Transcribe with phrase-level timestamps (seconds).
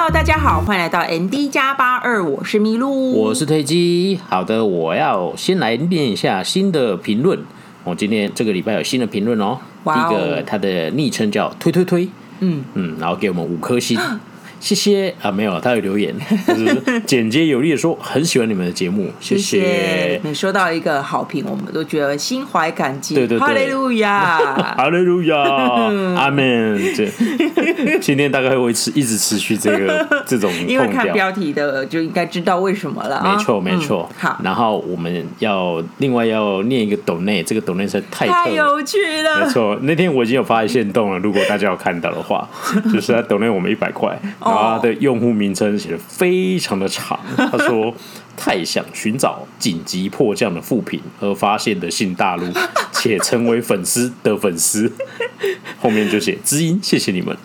[0.00, 4.20] Hello，大家好，欢迎来到 MD 加八二，我是麋鹿，我是推机。
[4.28, 7.36] 好的，我要先来念一下新的评论。
[7.82, 9.58] 我今天这个礼拜有新的评论哦。
[9.82, 12.08] 第一个，他的昵称叫推推推，
[12.38, 13.98] 嗯嗯，然后给我们五颗星。
[14.60, 16.14] 谢谢啊，没有，他有留言，
[16.46, 20.20] 就是简洁有力的说很喜欢你们的节目，谢谢。
[20.24, 23.14] 你收到一个好评，我们都觉得心怀感激。
[23.14, 24.38] 对对对，哈利路亚，
[24.76, 25.36] 哈利路亚，
[26.16, 26.78] 阿门。
[26.96, 27.08] 对，
[28.00, 33.22] 今天大概会持一直持续这个这种，因为看标题的就应该知道为什么了。
[33.24, 34.28] 没错没错、嗯。
[34.28, 39.40] 好，然后我们要另外要念一个抖内，这个抖内实在太太有趣了。
[39.44, 42.48] 没错，那天我已经有发现动了，如果大家有看到的话，
[42.92, 44.18] 就是他抖内我们一百块。
[44.52, 47.94] 他的用户名称写的非常的长，他说
[48.38, 52.44] ：“太想寻找紧急迫降的副品而发现的新大陆，
[52.92, 54.90] 且成为粉丝的粉丝。
[55.80, 57.36] ”后面就写知音，谢谢你们。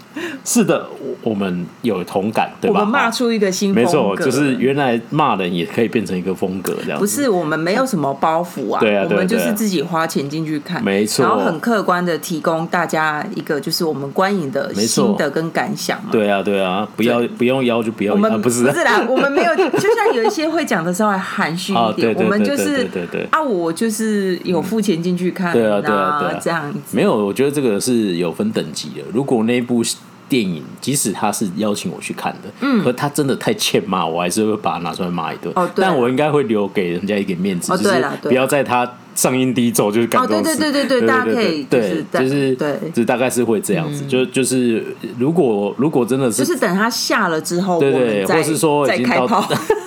[0.46, 0.88] 是的。
[1.24, 2.82] 我们有同感，对吧？
[2.82, 7.00] 我们骂出一个新风格，没错，就是原来骂人也可以变成一个风格，这样。
[7.00, 16.10] 不是，我们没有什么包袱啊，对啊，我们就是自己花钱进去看，没错，然后很客观的提供大家一个就是我们观影的心得跟感想嘛。
[16.12, 26.80] 对啊，对啊，不要不用邀就不要，我们不是不是啦，我们没有，就像有一些会讲的稍微含蓄一点，我们就是对对对啊，我就是有付钱进去看，对啊对啊对啊，这样子。
[26.92, 29.84] 没有，我觉得这个是有分等级的，如果那部。
[30.30, 35.52] 电影即使他是邀请我去看的，嗯，可他真的太欠骂，我还是会把他拿出来骂一顿。
[35.54, 44.06] 哦，但我应该会留给人家一点面子，就是不要在他上映第一周就是感动对对对对，大家可以对，就是对，就大概是会这样子。
[44.08, 44.84] 就就是
[45.20, 49.28] 如果如果真的是，就是等他下了之后，对对，或是说已经到，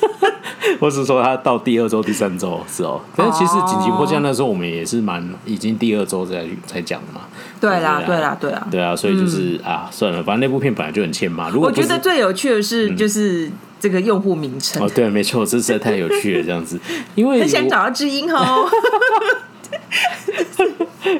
[0.80, 3.00] 或是说他到第二周、第三周是哦。
[3.16, 7.22] 但是其实紧急迫降那时候我们也是蛮已经第二周才才讲的嘛。
[7.60, 11.48] 对啦，对啦，对啦，对啊，所以就是啊，算了，反正那部片本来就很欠骂。
[11.48, 14.82] 如果我觉得最有趣的是，就是这个用户名称。
[14.82, 16.78] 哦，对，没错，这实在太有趣了，这样子，
[17.14, 18.68] 因为很想找到知音哦。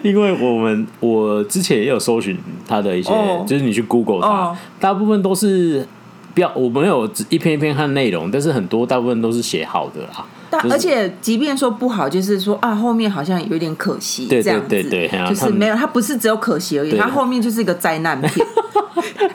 [0.03, 2.37] 因为我们我之前也有搜寻
[2.69, 3.11] 他的一些，
[3.47, 5.87] 就是你去 Google 他，大部分都是
[6.37, 10.27] 不要，我没有一篇一篇看内容，但是很多大部分都是写好的啦。
[10.51, 18.47] 而且，即便说不好，就是说啊，后面好像有点可惜，这样子，对对对对，就是没有，它不是只有可惜而已，它后面就是一个灾难片。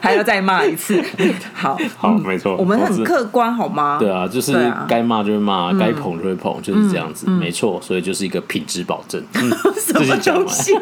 [0.00, 1.00] 还要再骂一次，
[1.54, 3.96] 好，好，没错，我们很客观，好吗？
[4.00, 4.52] 对啊，就是
[4.88, 9.22] 该骂就会骂，该捧就会捧，就是这样子，没错，所以就是一个品质保证。
[9.78, 10.72] 什么东西？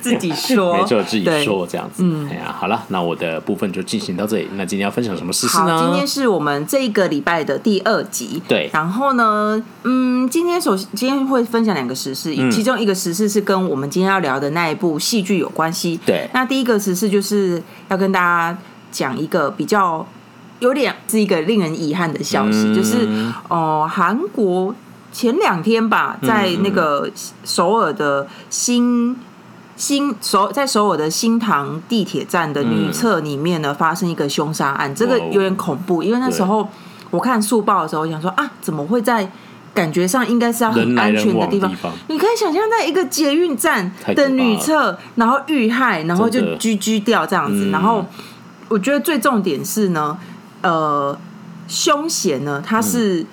[0.00, 2.04] 自己说，没错，自己说这样子。
[2.30, 4.48] 哎呀，好了，那我的部分就进行到这里。
[4.54, 5.82] 那今天要分享什么事情呢？
[5.86, 8.42] 今天是我们这个礼拜的第二集。
[8.46, 16.00] 对，然后呢，嗯，今天首先今天会分享两个时事，其中一个时事是跟我们今天要聊的那一部戏剧有关系。
[16.06, 17.62] 对，那第一个时事就是。
[17.90, 18.56] 要跟大家
[18.92, 20.06] 讲一个比较
[20.60, 23.08] 有点是一个令人遗憾的消息，嗯、就是
[23.48, 24.72] 哦，韩国
[25.12, 27.10] 前两天吧，在那个
[27.44, 29.16] 首尔的新
[29.74, 36.68] 新首在首尔的新堂地铁站的女厕里面呢，发生一个凶杀案，这个有点恐怖，因为那时候
[37.10, 39.30] 我看速报的时候，我想说啊，怎么会在？
[39.72, 47.70] 感觉上应该是要很安全的地方，你可以想象在一个捷运站的女厕，然后遇害，然后就狙狙掉这样子。
[47.70, 48.04] 然后
[48.68, 50.18] 我觉得最重点是呢，
[50.62, 51.16] 呃，
[51.68, 53.24] 凶嫌呢他是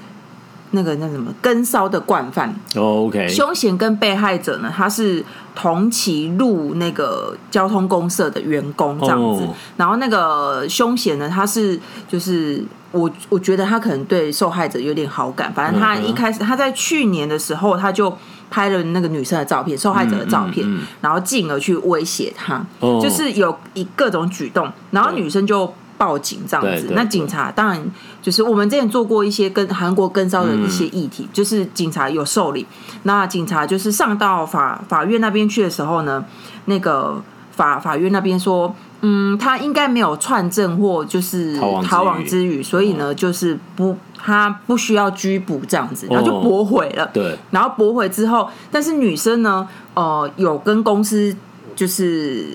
[0.71, 2.55] 那个那什么跟梢的惯犯。
[2.75, 9.43] OK，凶嫌跟被害者呢，他是同期入那个交通公社的员工这样子。
[9.75, 12.63] 然后那个凶嫌呢，他是就是。
[12.91, 18.15] 我我觉得他可能对受害者有点好感，反正他一开始他在去年的时候他就
[18.49, 20.65] 拍了那个女生的照片，受害者的照片，
[21.01, 26.91] 然后进而去威胁他，就是有一各种举动，然后女生就报警这样子。
[26.91, 32.65] 那警察当然就是我们之前做过一些跟韩国跟骚的一些议题，就是警察有受理，
[33.03, 36.23] 那警察就是上到法法院那边去的时候呢，
[36.65, 37.21] 那个
[37.57, 38.73] 法法院那边说。
[39.01, 47.07] 嗯，他应该没有串证或就是逃亡之余，所以呢，就是不，他不需要拘捕这样子，然后就驳回了。
[47.13, 51.35] 对，然后驳回之后，但是女生呢，呃，有跟公司
[51.75, 52.47] 就是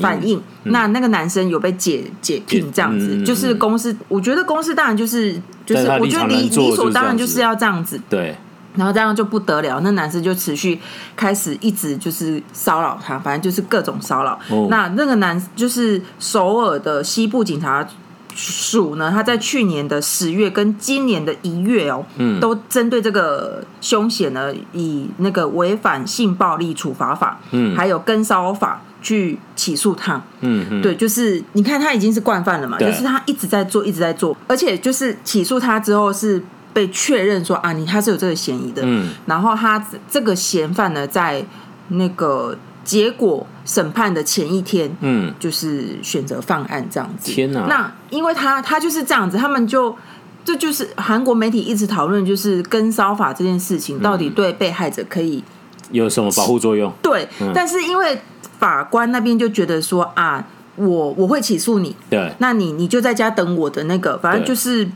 [0.00, 8.34] 反映，那那个男生有被解解聘这样子，就是公司，我觉得公司当然就是就是，我觉得理理所当然就是要这样子，对。
[8.74, 10.80] 然后这样就不得了，那男生就持续
[11.14, 14.38] 开始一直就是骚扰他，反正就是各种骚扰。
[14.50, 14.68] Oh.
[14.70, 17.86] 那那个男就是首尔的西部警察
[18.34, 36.42] 署呢，他在去年的十月跟今年的一月哦，嗯，都针对这个凶险呢，以那个违反性暴力处罚法，嗯，还有跟骚法去起诉他，嗯嗯，对，就是你看他已经是惯犯了嘛，就是他一直在做，一直在做，而且就是起诉他之后是
[36.72, 41.44] 被确认说啊，你他是有这个嫌疑的，嗯，然后他这个嫌犯呢，在
[41.88, 42.56] 那个。
[42.84, 47.30] 结果审判的前一天，嗯，就是选择放案这样子。
[47.30, 47.64] 天哪！
[47.68, 49.96] 那因为他他就是这样子，他们就
[50.44, 55.44] 这就是韩国媒体一直讨论，就是跟骚法这件事情到底对被害者可以
[55.92, 56.92] 有什么保护作用？
[57.00, 58.20] 对，嗯、但是因为
[58.58, 64.90] 法官那边就觉得说啊，我我会起诉你，对，那你你就在家等我的那个，反正就是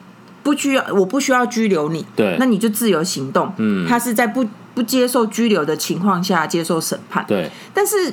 [0.46, 3.52] 不需要，我不需要拘留你，对，那你就自由行动。
[3.58, 4.46] 嗯，他是在不。
[4.76, 8.12] 不接受拘留的情况下接受审判，对，但是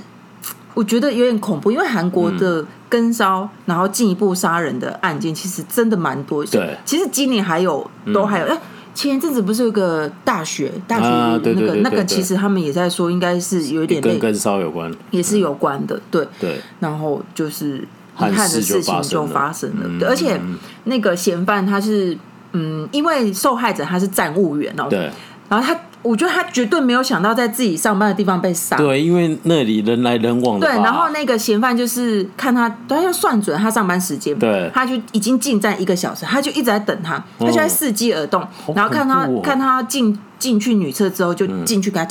[0.73, 6.45] 我觉得有点恐怖，因为韩国的跟骚、嗯、然后进一步杀人的案件其实真的蛮多。
[6.45, 8.61] 对，其实今年还有都还有，哎、嗯，
[8.95, 16.25] 前一阵子不是有个大学大学那个、啊、对对对对对那个，其实他们也在说，应该是有点跟跟骚有关，也是有关的，对。
[16.39, 16.61] 对。
[16.79, 17.85] 然后就是
[18.19, 20.39] 遗憾的事情就发生了，而且
[20.85, 22.17] 那个嫌犯他是
[22.53, 25.09] 嗯，因为受害者他是站务员哦，对，
[25.49, 25.79] 然后他。
[26.03, 28.75] 我觉得他绝对没有想到在自己上班的地方被杀。
[28.75, 30.67] 对，因为那里人来人往的。
[30.67, 42.09] 对，然后那个嫌犯就是看他，他要算准他上班时间，对，他就已经进站一个小时，他就一直在等他，他就在伺机而动，哦、然后看他、哦、看他进进去女厕之后，就进去给他、嗯、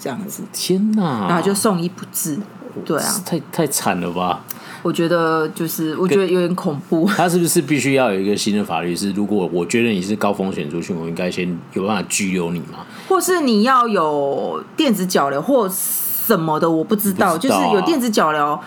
[0.00, 0.42] 这样子。
[0.50, 1.26] 天哪！
[1.28, 2.38] 然后就送医不治。
[2.86, 4.40] 对啊，太太惨了吧？
[4.82, 7.08] 我觉得就是，我觉得有点恐怖。
[7.16, 8.94] 他是不是必须要有一个新的法律？
[8.94, 12.86] 是如果我觉得你是高风险族群，我应该先有办法拘留你吗？
[13.08, 16.70] 或是你要有电子脚镣或什么的？
[16.70, 18.58] 我不知道，知道啊、就是有电子脚镣，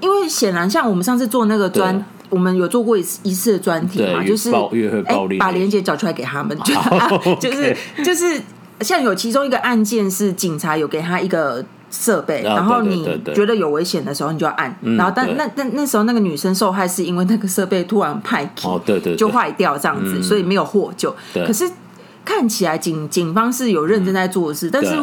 [0.00, 4.50] 因为显然像我们上次做那个专，我们有做过一次一次的专题嘛，就是
[5.04, 7.08] 哎，把连结找出来给他们，就、 啊、
[7.40, 8.40] 就是就是
[8.80, 11.64] 像有其中一个案件是警察有给他一个。
[11.90, 13.04] 设备，然后你
[13.34, 14.74] 觉得有危险的时候，你就要按。
[14.96, 21.14] 然后但，那那那时候那个女生受害是因为那个设备突然派哦，对对，就坏掉这样子，所以没有获救。
[21.34, 21.68] 可是
[22.24, 24.94] 看起来警警方是有认真在做事，但是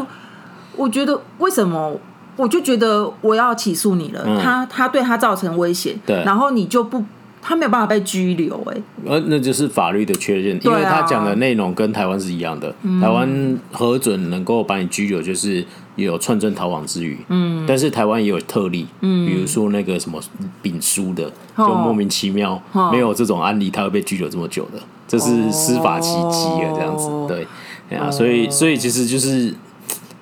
[0.75, 1.99] 我觉得为什么
[2.35, 4.23] 我就觉得我要起诉你了？
[4.41, 7.03] 他他对他造成威胁，对，然后你就不。
[7.47, 12.73] 他没有办法被拘留，哎，呃，那就是法律的确认，因为他讲的内容跟台湾是一样的。
[12.99, 15.63] 台湾核准能够把你拘留，就是
[16.03, 17.17] 有串证逃亡之余。
[17.29, 20.21] 嗯，但是台湾也有特例，嗯，比如说那个什么
[20.61, 22.61] 丙叔的，就莫名其妙
[22.91, 27.09] 没有这种案例，他会被拘留这么久的，这是司法奇迹啊，这样子。
[27.27, 29.53] 对，啊，所以所以其实就是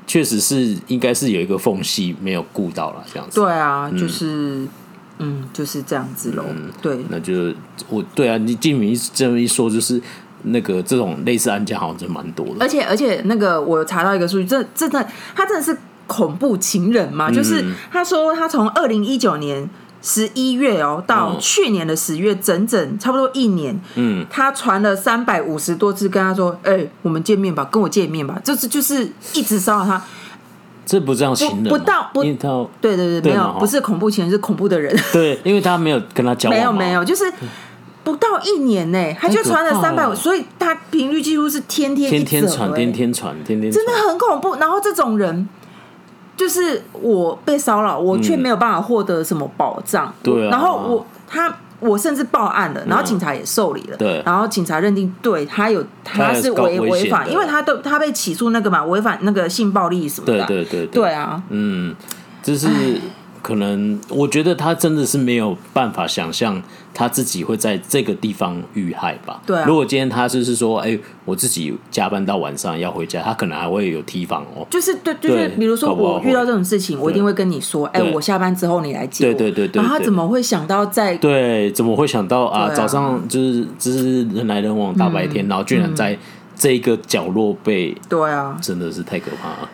[0.05, 3.39] 确实是应该是有一个缝隙没有顾到了，这样子。
[3.39, 4.67] 对啊，就是。
[5.19, 6.43] 嗯，就是这样子喽。
[6.49, 7.53] 嗯，对，那就
[7.87, 10.01] 我对啊，你静敏这么一说，就是
[10.43, 12.55] 那个这种类似案件好像真蛮多的。
[12.59, 17.29] 而且而且那个我查到一个数据，这真的他真的是恐怖情人嘛？
[17.29, 19.69] 嗯、就是他说他从二零一九年
[20.01, 23.79] 十一月哦到去年的十月，整整差不多一年。
[23.95, 30.01] 嗯，他传了三百五十多次跟他说：“哎、欸，我们见面吧，跟我见面吧。”就是就是一直骚扰他。
[30.85, 34.93] 这不这样情人，不到不，对对对，对没有，不是恐怖情人，是恐怖的人。
[35.13, 37.23] 对，因为他没有跟他交往，没有没有，就是
[38.03, 44.55] 不到一年呢，他就传了三百五，所以他频率几乎是天天天天传，天天传，天天真的很恐怖。
[44.55, 45.47] 然后这种人，
[46.35, 50.13] 就是我被骚扰，我却没有办法获得什么保障。
[50.21, 51.57] 对，然后我他。
[51.79, 53.97] 我甚至报案了，然后警察也受理了。
[53.97, 60.45] 对，然后警察认定对他有他是违违法，因为他都他被起诉那个嘛，违反那个性暴力什么的。
[60.45, 61.93] 对对对对啊，嗯，
[62.41, 62.69] 就是。
[63.43, 69.41] 可能我觉得他真的是没有办法想象他自己会在这个地方遇害吧？
[69.45, 69.65] 对啊。
[69.67, 74.65] 如果今天他就是说，哎，我自己加班到晚上要回家，他可能还会有提防哦。
[74.69, 79.33] 就是对，就是比如说我遇到这种事情，我一定会跟你说，哎，我下班之后你来接我。
[79.33, 79.81] 对对对。
[79.81, 81.17] 然后他怎么会想到在？
[81.17, 82.69] 对，怎么会想到啊？
[82.73, 86.17] 早上就是就是人来人往大白天，然后居然在
[86.55, 87.93] 这个角落被……
[88.07, 89.69] 对啊，真的是太可怕了。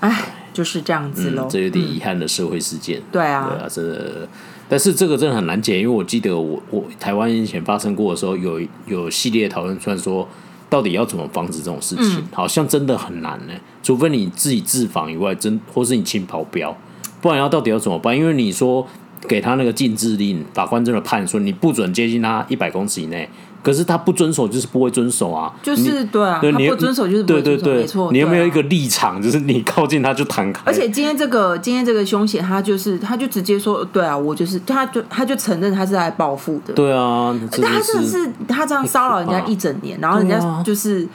[0.00, 0.24] 哎。
[0.54, 2.98] 就是这样子喽、嗯，这有点遗憾的社会事件。
[2.98, 4.26] 嗯、对啊，对啊，真的。
[4.66, 10.26] 但是这个真的很难解，因为我记得我我台湾以前发生过的时候，有有系列讨论出来说，
[10.70, 13.52] 到底要怎么防止这种事情，嗯、好像真的很难呢。
[13.82, 16.74] 除非你自己自防以外，真或是你请保镖，
[17.20, 18.16] 不然要到底要怎么办？
[18.16, 18.86] 因为你说
[19.28, 23.28] 给他那个禁制令，法官真的判说你不准接近他一百公尺以内。
[23.64, 25.52] 可是他不遵守，就是不会遵守啊。
[25.62, 28.12] 就是对啊，对他不遵守就是不会遵守，对对对，没错。
[28.12, 30.60] 你有没有一个立场，就是你靠近他就弹开？
[30.66, 36.74] 而且今天这个今天这个凶险，他就是他就直接说，对啊，我就是他就他就承认他是来报复的。
[36.74, 41.08] 对啊，但他真的是他这样骚扰人家一整年，然后人家就是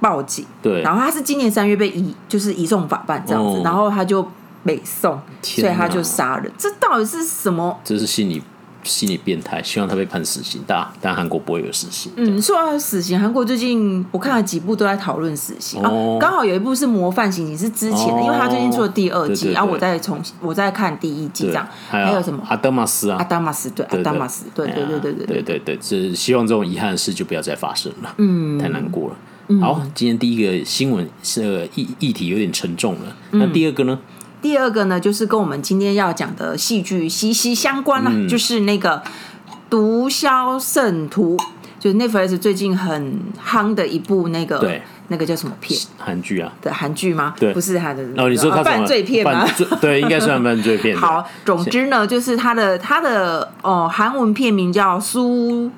[0.00, 4.24] 报警，对，然后他是今年三月被移就是移送法办这样子，然后他就
[4.64, 6.52] 北送，所以他就杀人。
[6.56, 7.76] 这到底是什么？
[7.82, 8.40] 这是心理。
[8.82, 12.10] 心理变态，希望他被判死刑，但但韩国不会有死刑。
[12.16, 21.68] 嗯，说到死刑，韩国最近我看了几部都在讨论死刑、哦、啊，刚好有一部是《模范刑警》，是之前的，哦、因为他最近出了第二季，然后、啊、我再重我再看第一季这样。
[21.88, 22.42] 还有，什么？
[22.48, 28.14] 阿德玛斯啊，阿达玛斯对，阿达玛斯对对对对对对对对，是希望这种遗憾的事就不要再发生了。
[28.18, 29.16] 嗯，太难过了。
[29.48, 33.98] 嗯、好，今天第一个新闻是议议题有点沉重了，那第二个呢？
[34.42, 38.96] 第二个呢，就是跟我们今天要讲的戏剧息息相关了，嗯、就是那个
[39.70, 41.36] 《毒枭圣徒》，
[41.78, 45.80] 就是 Netflix 最近很夯的一部那个，对，那个叫什么片？
[45.96, 46.52] 韩剧啊？
[46.60, 47.34] 对韩剧吗？
[47.38, 49.46] 对，不是他的哦，你说他犯罪片吗？
[49.80, 50.96] 对，应该算犯罪片。
[50.96, 55.70] 好，总之呢，就是他的他的哦，韩文片名叫苏。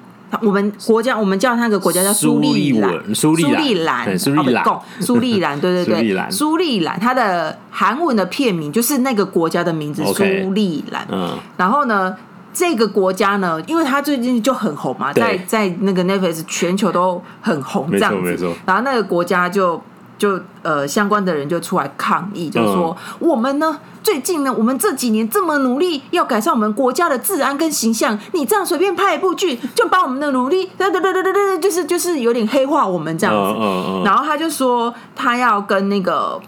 [0.42, 4.64] 我们国家，我们叫那个国家叫苏利兰，苏利 兰，苏利兰，
[5.00, 11.06] 苏利兰，对对对，苏利兰，它的韩文的片名就是那个国家的名字，苏利兰。
[11.10, 12.16] 嗯，然后呢，
[12.52, 18.54] 这个国家呢，因为它最近就很红嘛，在在那个 Netflix 全球都很红，这样子。
[18.64, 19.80] 然后那个国家就
[20.18, 23.78] 就呃相关的人就出来抗议，就说我们呢。
[24.04, 33.58] 最近呢，我们这几年这么努力要改善我们国家的治安跟形象，你这样随便拍一部剧，就把我们的努力，对对对对对对，就是就是有点黑化我们这样子。
[33.58, 34.04] Uh, uh, uh.
[34.04, 36.38] 然后他就说他要跟那个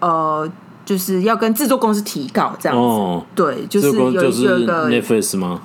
[0.00, 0.50] 呃，
[0.84, 2.82] 就是要跟制作公司提告这样子。
[2.84, 5.60] Uh, 对，就是有有一个 Netflix 吗？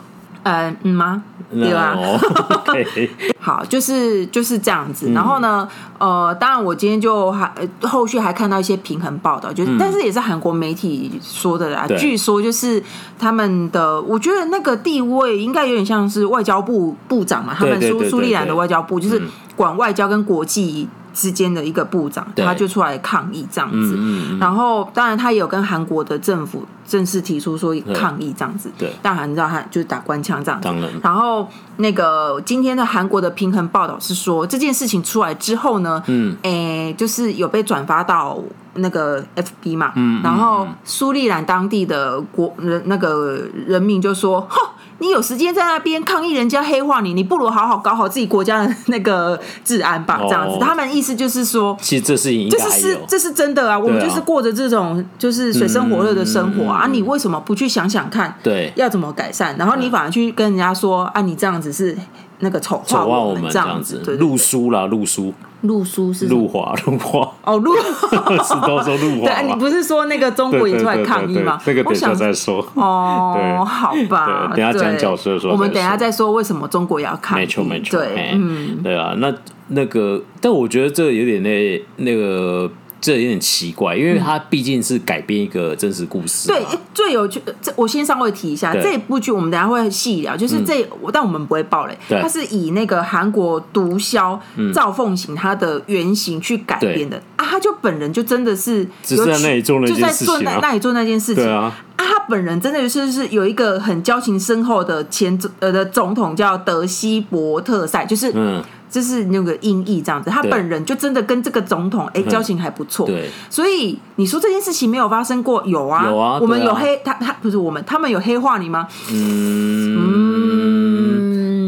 [0.49, 1.23] 嗯嗯吗？
[1.51, 1.97] 对吧？
[3.39, 5.11] 好，就是就是这样子。
[5.13, 7.51] 然后呢，呃，当然我今天就还
[7.81, 11.87] 后续还看到一些平衡报道，就是但是也是韩国媒体说的啦。
[11.97, 12.81] 据说就是
[13.17, 19.19] 他们的，我觉得那个地位应该有点像是外交部部长嘛，他们苏苏利兰的外交部就是
[19.55, 20.87] 管外交跟国际
[21.19, 23.99] 之间的一个部长，他就出来抗议这样子。
[24.39, 26.65] 然后当然他也有跟韩国的政府。
[26.89, 30.67] 正式提出说抗议这样子，对，当然你知道他就是打官腔这样子。
[30.67, 31.47] 当然，然后
[31.77, 38.39] 那个今天的韩国的平衡报道是说，这件事情出来之后呢，嗯，诶，就是有被转发到
[38.73, 44.59] 那个 FB 嘛，嗯，然后苏利兰当地的国人那个人民就说，哼。
[44.99, 50.19] 你有时间在那边抗议人家黑化你，你不如好好搞好自己国家的 那个治安吧。
[50.21, 53.77] 这样子，他们意思就是说，其实这是这是这是真的啊。
[53.77, 59.55] 我们就是过着这种就是水深火热的生活啊，你为什么不去想想看，对，要怎么改善？
[59.57, 61.97] 然后你反而去跟人家说啊，你这样子是
[62.39, 65.33] 那个丑化我们这样子，路书啦，路书。
[65.61, 69.27] 陆书是陆华，陆华哦，陆 是都说陆华。
[69.27, 71.59] 对，你不是说那个中国也出来抗议吗？
[71.65, 72.65] 这个等下再说。
[72.75, 77.41] 哦，好吧，等下讲角色的时候，我们等下再说为什么中国要抗议。
[77.41, 77.99] 没错，没错。
[77.99, 79.33] 对，嗯，对啊，那
[79.67, 82.71] 那个，但我觉得这有点那那个。
[83.01, 86.47] 这有点奇怪，因为它毕竟是改编一个真实故事。
[86.49, 86.61] 对，
[86.93, 90.35] 最有趣，这我先稍微提一下，这部剧我们等下会细聊。
[90.35, 91.97] 就是这，但我们不会爆雷。
[92.09, 94.37] 它是以那个韩国毒枭
[94.73, 101.73] 赵凤行他的原型去改编的啊，他就本人就真的是只是在那里做那件事情，就在做那里做那件事情啊。
[101.95, 108.61] 啊，他本人真的就是是有一个很交情深厚的前呃的总统叫德西伯特赛，就是嗯。
[108.89, 118.87] 就是那个音译这样子，他本人就真的跟这个总统哎交情还不错，对，所以你说这件事情没有发生过，有啊，有啊，我们有黑他他不是我们，他们有黑化你吗？
[119.13, 120.15] 嗯，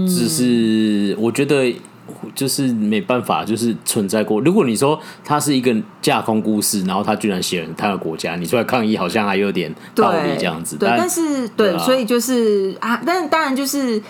[0.07, 1.73] 只是我觉得
[2.33, 4.41] 就是没办法，就是存在过。
[4.41, 10.75] 如果你说他是一个架空故事，然后他居然写了他的国家，你出来抗议，好像还有点道理这样子。
[10.77, 14.01] 对，但是对，所以就是啊，但当然就是。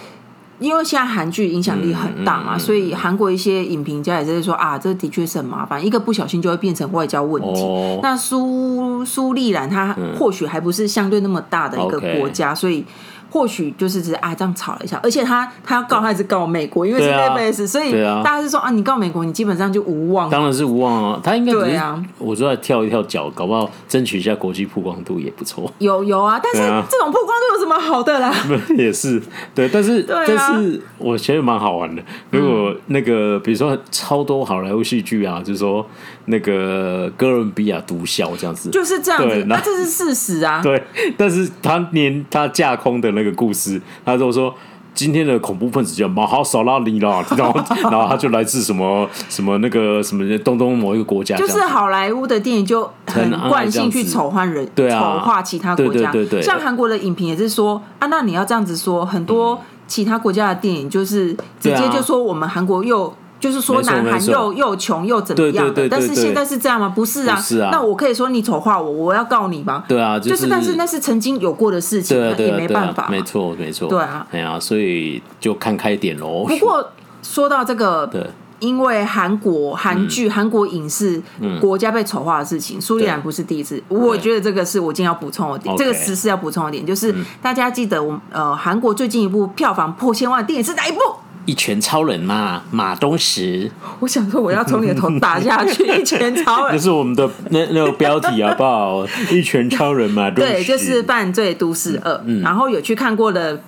[0.61, 7.61] 因为现在韩剧影响力很大嘛，嗯嗯、所以韩国一些影评家也在说啊，这的确是很麻烦，一个不小心就会变成外交问题。
[7.61, 12.85] 哦、那苏苏利兰他或许还不是相对那么大的一个国家，嗯、所以。
[13.31, 20.29] 或许就是只是啊这样吵了一下，而且他他要告，他是告美国，因为是 Netflix，所以大家是说啊，你告美国，你基本上就无望。
[20.29, 25.71] 当然是无望啊，他应该对啊，我说在跳一跳脚，搞不好争取一下国际曝光度也不错。
[25.77, 26.59] 有有啊，但是
[26.89, 28.35] 这种曝光度有什么好的啦？
[28.77, 29.21] 也是
[29.55, 32.03] 对，但是但是我觉得蛮好玩的。
[32.31, 35.85] 如果那个比如说超多好莱坞戏剧啊，就是说
[36.25, 40.61] 那个哥伦比亚毒枭这样子，就是这样子，那这是事实啊。
[40.61, 40.83] 对，
[41.17, 43.20] 但是他连他架空的那。
[43.21, 44.53] 那个故事，他就说。
[44.93, 63.11] 今天的恐怖分子叫马哈萨拉里啦， 然后然后他就来自什么什么那个什么东东某一个国家，就是好莱坞的电影就很惯性去丑化人，对啊，丑化其他国家，对对对对，像韩国的影评也是说啊，那你要这样子说，很多其他国家的电影就是直接就说我们韩国又。
[63.41, 65.73] 就是说，南韩又又穷又怎么样的？
[65.73, 66.87] 对对对对对，但是现在是这样吗？
[66.95, 67.69] 不是啊，是啊。
[67.71, 69.83] 那我可以说你丑化我，我要告你吗？
[69.87, 73.07] 对啊，就是，就是，但是那是曾经有过的事情，对对对对，也没办法。
[73.09, 73.89] 没错，没错。
[73.89, 76.45] 对啊，哎呀，所以就看开点喽。
[76.45, 76.87] 不过
[77.23, 78.23] 说到这个，对，
[78.59, 81.19] 因为韩国韩剧、韩国影视
[81.59, 83.81] 国家被丑化的事情，苏丽兰不是第一次。
[83.87, 90.99] 我觉得这个是我今天要补充的点，这个时事要补充的点，就是大家记得，我呃，韩国最近一部票房破千万的电影是哪一部？
[91.45, 93.69] 一拳超人嘛，马东石。
[93.99, 95.83] 我想说，我要从你的头打下去。
[95.85, 99.07] 一拳超人，这是我们的那那个标题好不好？
[99.31, 102.21] 一拳超人嘛，对，就是犯罪都市二。
[102.25, 103.61] 嗯，然后有去看过的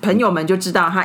[0.00, 1.04] 朋友们就知道他。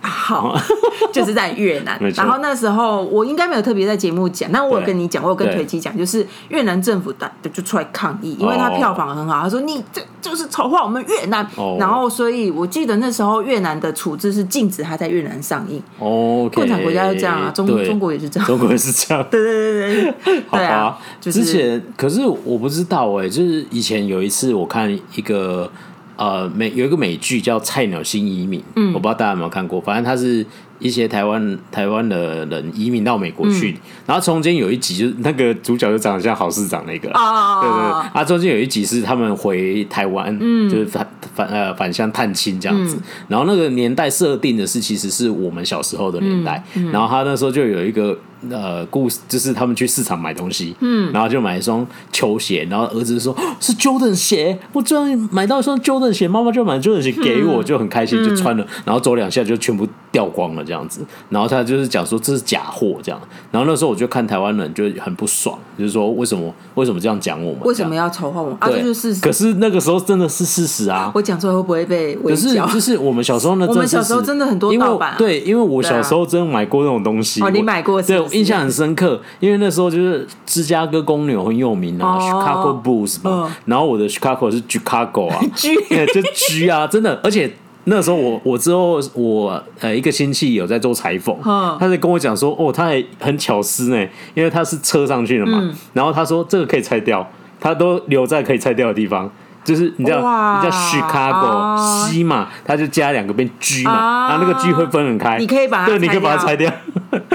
[0.00, 0.56] 好，
[1.12, 1.98] 就是在越南。
[2.14, 11.46] 然后那时候我应该没有特别在节目讲，但我有跟你讲，我有跟腿机讲，就是越南政府的就出来抗议，因为他票房很好，他说你这就是丑化我们越南。
[11.78, 15.82] 然后所以我记得那时候越南的处置是禁止他在越南上映。
[15.98, 19.24] 哦，共产国家就这样啊，中中国也是这样，中国也是这样。
[19.30, 20.98] 对对对对， 好吧。
[21.20, 25.70] 之前可是我不知道哎，就是以前有一次我看一个。
[26.18, 30.44] 呃，美有一个美剧叫《菜鸟新移民》，嗯，我不知道大家有没有看过，反正它是。
[30.80, 48.16] 一些台湾台湾的人移民到美国去，嗯、然后中间有一集就是那个主角就长得像郝市长那个，哦、对对对，啊，中间有一集是他们回台湾，嗯，就是返返呃返乡探亲这样子，嗯、然后那个年代设定的是其实是我们小时候的年代，然后他那时候就有一个
[48.50, 60.64] 呃故事，就是他们去市场买东西，嗯，然后就买一双球鞋，然后儿子说 是 Jordan 鞋，我终于买到一双 Jordan 鞋，妈妈就买 Jordan 鞋给我，就很开心就穿了，然后走两下就全部掉光了。
[60.68, 63.18] 这样子，然后他就是讲说这是假货，这样。
[63.50, 67.62] 然后那时候我就看台湾人就很不爽，就是说为什么为什么这样讲我们？
[67.62, 68.56] 为什么要丑化我们？
[68.60, 69.20] 啊，这就是事实。
[69.22, 71.10] 可是那个时候真的是事实啊！
[71.14, 72.14] 我讲出来会不会被？
[72.16, 75.14] 可是就是我们小时候呢， 我们小时候真的很多盗版。
[75.16, 77.40] 对，因为我小时候真的买过那种东西。
[77.40, 78.02] 哦，你买过？
[78.02, 83.54] 对，我印象很深刻，因为那时候就是芝加哥公牛很有名啊，Chicago Bulls 嘛。
[83.64, 85.74] 然后我的 Chicago 是 Chicago 啊， G
[86.12, 87.50] 就 G 啊，真的，而且。
[87.90, 97.26] 那时候我我之后我呃一个亲戚有在做裁缝，他在跟我讲说哦，他还很巧思呢，因为他是车上去了嘛，嗯、然后他说这个可以拆掉，
[97.58, 99.32] 他都留在可以拆掉的地方，
[99.68, 106.72] 就是你知道哇你叫 Chicago 西嘛，他就加两个变 G 嘛，啊、然后那个 G 会分很开，你可以把它对，你可以把它拆掉，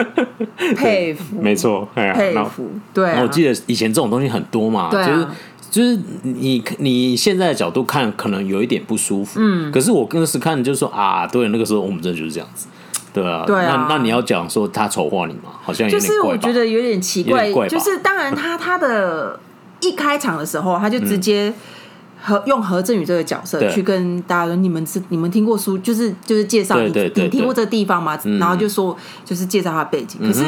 [0.76, 5.28] 佩服，没错，佩服，对、啊，我记得以前这种东西很多嘛，就是。
[5.74, 9.40] 就是你你现在的角度看，可能有一点不舒服。
[9.42, 12.68] 嗯，可是我更时看，就是说啊，对，那个时候我们真的就是这样子，
[13.12, 13.44] 对啊。
[13.48, 13.88] 对啊。
[13.90, 15.50] 那那你要讲说他丑化你吗？
[15.64, 15.90] 好像。
[15.90, 19.40] 就是我觉得有点奇怪，怪就是当然他他的
[19.80, 21.52] 一开场的时候，他就直接
[22.24, 28.18] 和、嗯、用何振宇这个角色去跟大家说，你们是你们听过书，就是就是介绍你你听过这个地方吗？
[28.24, 30.44] 嗯、然后就说就是介绍他背景，可是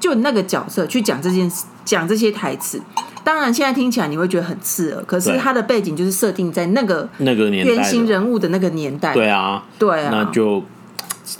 [0.00, 2.82] 就那个角色去讲这件事，讲这些台词。
[3.22, 9.12] 当然，现在听起来你会觉得很刺耳，可是他的背景就是设定在那个那个年原型人物的那个年代。
[9.12, 10.64] 对啊，对啊，那就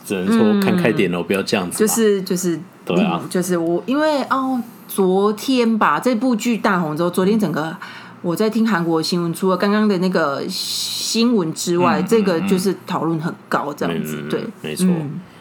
[0.05, 1.79] 只能说看开点了，不要这样子。
[1.79, 7.74] 就是就是，对啊，就是我因为哦，昨天吧，这部剧大红之后，昨天整个
[8.22, 14.22] 我在听韩国新闻，除了刚刚的那个新闻之外，这个就是讨论很高，这样子。
[14.28, 14.87] 对，没错。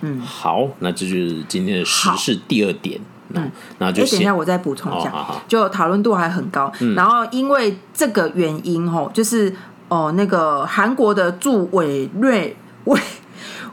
[0.02, 3.00] 嗯，好，那这就是今天的时事第二点。
[3.34, 5.14] 嗯，那就等一下我再补充一下，
[5.48, 6.72] 就讨论度还很高。
[6.96, 9.54] 然后因为这个原因吼，就是
[9.90, 13.00] 哦，那个韩国的驻委瑞委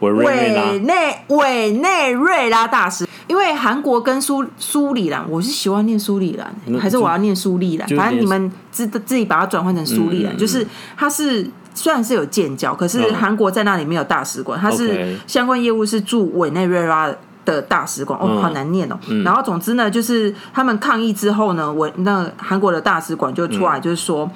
[0.01, 7.89] 委内委内瑞拉大使，因为韩国跟苏苏里兰，我是喜欢念苏里兰，还是我要念苏利兰？
[7.97, 17.13] 反正你们自自己把它转换成苏里兰，就是它是虽然是有建交，可是韩国在那里没有大使馆，它是相关业务是驻委内瑞拉
[17.45, 18.99] 的大使馆哦，好难念哦。
[19.09, 24.31] 嗯、然后总之呢，就是他们抗议之后呢，我那韩国的大使馆就出来，就是说、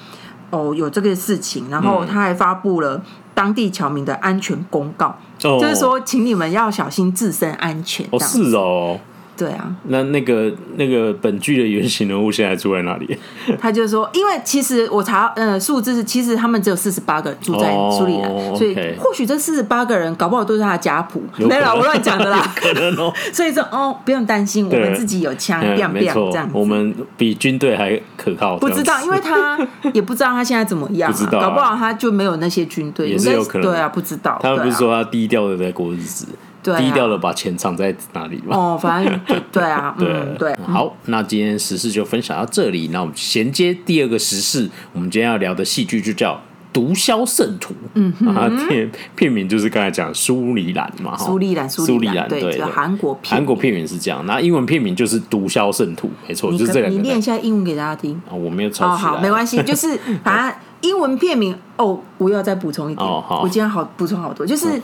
[0.50, 3.00] 嗯、哦有这个事情，然后他还发布了
[3.34, 8.06] 当地侨民的安全公告，嗯、就是说请你们要小心自身安全。
[8.10, 8.98] 哦，是哦。
[9.40, 13.16] 对啊，那那个那个本剧的原型人物现在住在哪里？
[13.58, 22.46] 他就说，因为其实我查呃数字是，其实他们只有四十八个人住在苏里兰，哦所以或许这四十八个人搞不好都是他的家谱，没有啦，我乱讲的啦。
[22.54, 26.52] 可能哦， 所以说哦，不用担心，我对们自己有枪，嗯 biang 没 biang 错这样子。
[26.54, 28.58] 我们比军队还可靠。
[28.58, 29.58] 不知道，因为他
[29.94, 34.38] 也不知道他现在怎么样、啊，不知道啊搞不好他就没有那些军队，也是有可能对啊，不知道。
[34.42, 36.26] 他们不是说他低调的在过日子，
[36.62, 38.56] 对啊低调的把钱藏在哪里吧？
[38.56, 40.54] 哦，反正对 对啊，对嗯，对。
[40.66, 42.88] 好，那今天时事就分享到这里。
[42.92, 46.34] 那我们衔接第二个时事，我们今天要聊的戏剧就叫
[46.72, 47.72] 《毒枭圣徒》。
[47.94, 56.96] 嗯，啊，片片名就是刚才讲苏里兰嘛，哈苏里兰，苏里兰，对，韩国片，韩国片名是这样，那英文片名就是《毒枭圣徒》，没错，就是这两个。
[56.98, 58.14] 你念一下英文给大家听。
[58.30, 64.80] 啊，我没有抄哦，起来，好，没关系， 就是反正英文片名哦，我要再补充一点，哦好我今天好补充好多，就是。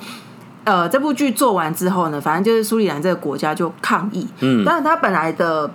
[0.67, 5.71] 呃，这部剧做完之后呢，反正就是苏里兰这个国家就抗议，嗯，但是他本来的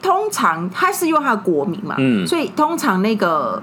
[0.00, 2.24] 通常他是用他的国名嘛，嗯。
[2.24, 3.60] 所以通常那个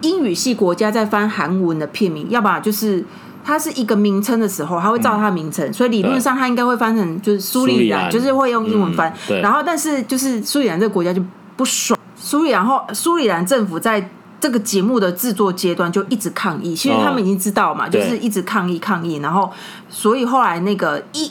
[0.00, 3.04] 英语系国家在翻韩文的片名，要不然就是
[3.44, 9.40] 它是一个名称的时候，它会照它的名称，所以理论上它应该会翻成就是苏里兰，就是会用英文翻，嗯对。
[9.40, 11.22] 然后但是就是苏里兰这个国家就
[11.56, 14.10] 不爽，苏里兰后苏里兰政府在。
[14.38, 19.50] 这个节目的制作阶段就一直抗议，其实他们已经知道嘛，哦就是一直抗议抗议，然后
[19.88, 21.30] 所以后来那个一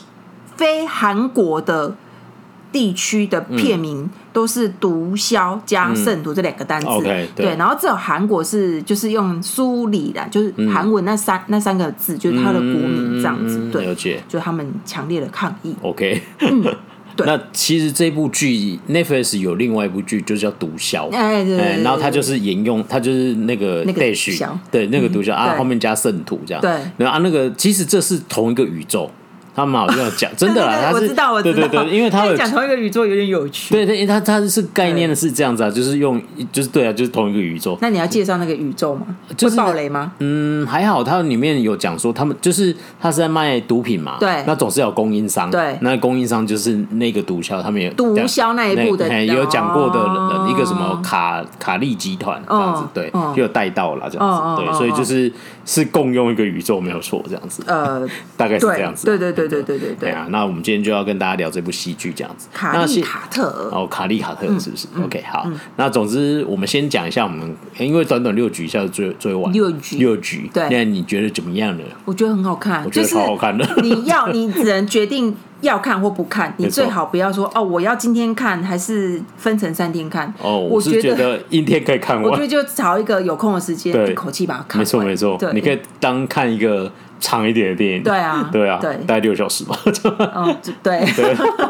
[0.56, 1.94] 非韩国的
[2.72, 7.46] 地区的片名都是“毒枭”加“圣徒”这两个单词，OK，对。
[7.46, 13.94] 对，然后只有韩国是就是用苏里的，就是韩文那三、那三个字，就是他的国名这样子，嗯对
[14.28, 15.74] 就他们强烈的抗议。
[15.80, 16.22] ，OK。
[17.16, 17.26] 对。
[17.26, 24.58] 那其实这部剧 Netflix 有另外一部剧，就叫《毒枭》，哎对然后他就是沿用，他就是那个那个 dash，毒枭。
[24.70, 26.70] 对，那个毒枭啊，后面加圣徒这样，对。
[26.98, 29.10] 然后啊，那个其实这是同一个宇宙，
[29.56, 33.74] 他们好像有讲， 真的啦，他是我知道，我知道，对对对，因为他有讲同一个宇宙有点有趣。
[33.74, 36.20] 对对，因为他他是概念的是这样子啊，就是用
[36.52, 37.76] 就是对啊，就是同一个宇宙。
[37.80, 39.06] 那你要介绍那个宇宙吗？
[39.34, 40.12] 就是会爆雷吗？
[40.18, 55.32] 嗯，还好，它里面有讲说他们就是他是在卖毒品嘛，对那总是有供应商，对那供应商就是那个毒枭，他们有毒枭那一部的嘿有讲过的人一个什么卡卡利集团这样子哦，对哦，就有带到了这样子，对，所以就是
[55.66, 60.14] 是共用一个宇宙没有错，这样子，呃， 大概是这样子，对对对对对对对。
[60.30, 62.48] 那我们今天就要跟大家聊这部戏剧，这样子。
[62.52, 65.46] 卡利卡特哦，卡利卡特是不是？OK，好。
[65.76, 70.48] 那总之，我们先讲一下我们，因为短短六局，一下子追追完六局，六局。
[70.54, 71.82] 对，那你觉得怎么样呢？
[72.04, 73.68] 我觉得很好看，我觉得超好看的。
[73.82, 80.32] 你要，你只能决定要看或不看，你最好不要说哦，我要今天看还是分成三天看。
[80.42, 82.24] 哦，我是觉得一天可以看完。
[82.24, 85.06] 我觉得，就找一个有空的时间，一口气把它看没错完。
[85.06, 88.94] 没错，对，你可以当看一个长一点的电影，对啊对啊，对。
[89.06, 89.78] 大概六小时吧，
[90.34, 91.02] 嗯，就对。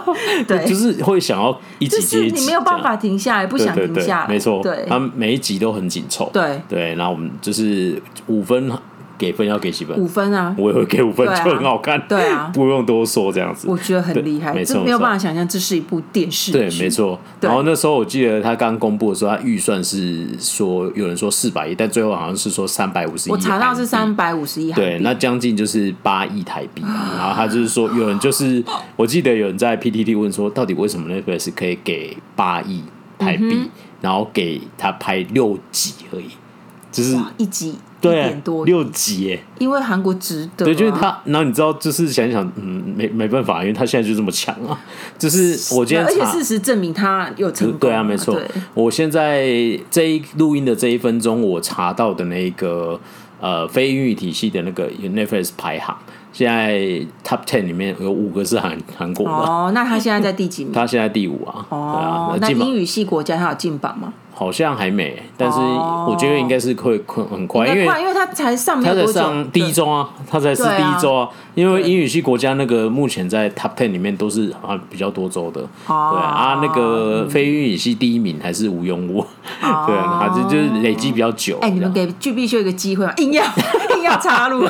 [0.47, 4.85] 对，就是会想要一集就是接一集，你没有办法停下来，不想停下来，对，没错，对。
[4.89, 6.61] 他每一集都很紧凑，对。
[6.69, 8.71] 对，然后我们就是五分
[9.19, 9.97] 给分要给几分？
[9.99, 12.51] 五分啊，我也会给五分，就很好看，对啊。
[12.55, 17.21] 不用多说这样子，我觉得很厉害，对没错这没有办法想象这是一部电视剧，对，没错。
[17.41, 23.33] 然后那时候我记得他刚公布的时候，他预算是说有人说四百亿，但最后好像是说三百五十亿。
[23.33, 24.07] 我查到是三。
[24.17, 26.81] 百五十亿对，那将近就是八亿台币。
[26.83, 32.83] 然后他就是说，有人就是我记得有人在 PTT 问说，到底为什么 Netflix 可以给八亿
[33.19, 33.69] 台币，嗯
[34.01, 36.29] 然后给他拍六集而已，
[36.93, 37.71] 就是一集。
[37.71, 39.43] 一对啊点多，六集耶。
[39.59, 44.79] 因为韩国值得啊，对，就是他，然后你知道，就是想一想，嗯，没没办法，因为他现在就这么强啊。
[45.19, 48.39] 就是我今天而且事实证明他有成功，对啊，没错。
[48.75, 49.47] 我现在
[49.91, 53.01] 这一录音的这一分钟，我查到的那个
[53.41, 55.97] 呃非英语体系的那个 Netflix 排行，
[56.37, 56.79] 现在
[57.25, 60.73] Top Ten 里面有五个是韩韩国的，哦，那他现在在第几名？
[60.75, 61.65] 他现在第五啊。
[61.71, 64.13] 对啊哦，，那英语系国家他有进榜吗？
[64.35, 66.07] 好像还没，但是哦。
[66.11, 76.11] 我觉得应该是会快很快，因为因为他才上没他在上第一周啊，他才是第一周啊，因为英语系国家那个目前在 Top Ten 里面都是啊比较多周的，哦。
[76.13, 79.25] 对啊，啊那个非英语系第一名还是吴庸武，
[79.59, 81.57] 对啊，他就就是累积比较久。
[81.63, 83.43] 哎，你们给巨必秀一个机会嘛，硬要。
[83.43, 83.51] 硬
[84.07, 84.65] 要插入。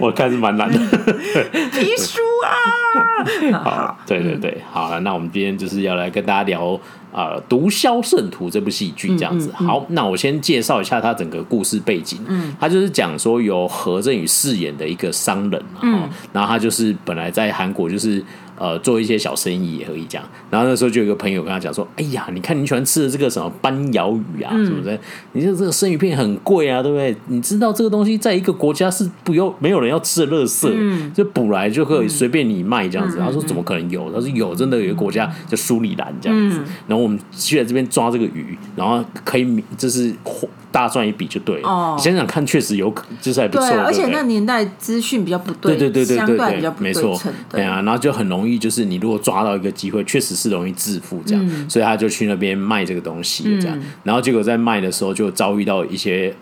[0.00, 0.78] 我看是蛮难的。
[1.72, 6.74] 皮书啊，好，对对对，好了，那我们今天就是要来跟大家聊
[7.12, 9.50] 啊，呃《毒枭圣徒》这部戏剧这样子。
[9.54, 12.18] 好，那我先介绍一下它整个故事背景。
[12.26, 18.22] 嗯，他就是讲说由何振宇饰演的一个商人，嗯，然后他就是本来在韩国就是
[18.56, 20.26] 呃做一些小生意也可以这样。
[20.50, 24.98] 然后那时候就有一个朋友跟他讲说：“哎呀，你看你喜欢吃的这个什么斑鳐鱼啊，什么的，
[25.32, 27.16] 你说这个生鱼片很贵啊，对不对？
[27.28, 34.12] 你知道这个东西在一个国家是不用没有人要吃的垃圾，嗯、就捕来就可以随便你卖这样子。”他说：“怎么可能有？
[34.12, 36.60] 他说有，真的有一个国家叫苏里兰这样子。
[36.86, 40.14] 然后我们去在这边抓这个鱼，然后可以就是。”
[40.74, 41.68] 大赚一笔就对了。
[41.68, 43.68] 哦，想想看，确实有可，就是还不错。
[43.68, 47.16] 对，而且那年代资讯比较不对，对对对对对对，没错。
[47.48, 51.70] 对啊，然后就很容易，就是你如果抓到一个机会，确实是容易致富这样。
[51.70, 56.34] 所以他就去那边卖这个东西这样，然后结果在卖的时候就遭遇到一些。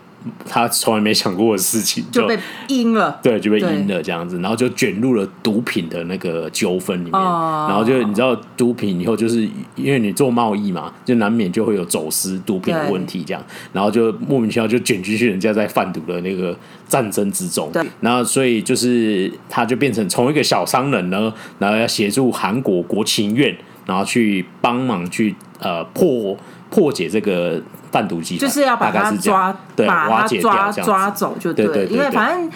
[0.45, 9.41] 他从来没想过的事情就，就被阴了，对，就被阴了这样子，然后就卷入了毒品的那个纠纷里面，哦、然后就你知道毒品以后就是
[9.75, 16.57] 因为你做贸易嘛，就难免就会有走私毒品的问题这样，然后就莫名其妙就卷进去人家在贩毒的那个
[16.87, 23.55] 战争之中，对，然后所以就是他就变成从一个小商人呢，然后要协助韩国国情院，
[23.85, 26.37] 然后去帮忙去呃破
[26.69, 27.61] 破解这个。
[27.93, 32.51] 贩毒集团就是要把他抓，对，把他抓抓走就对，对，对，对，因为反正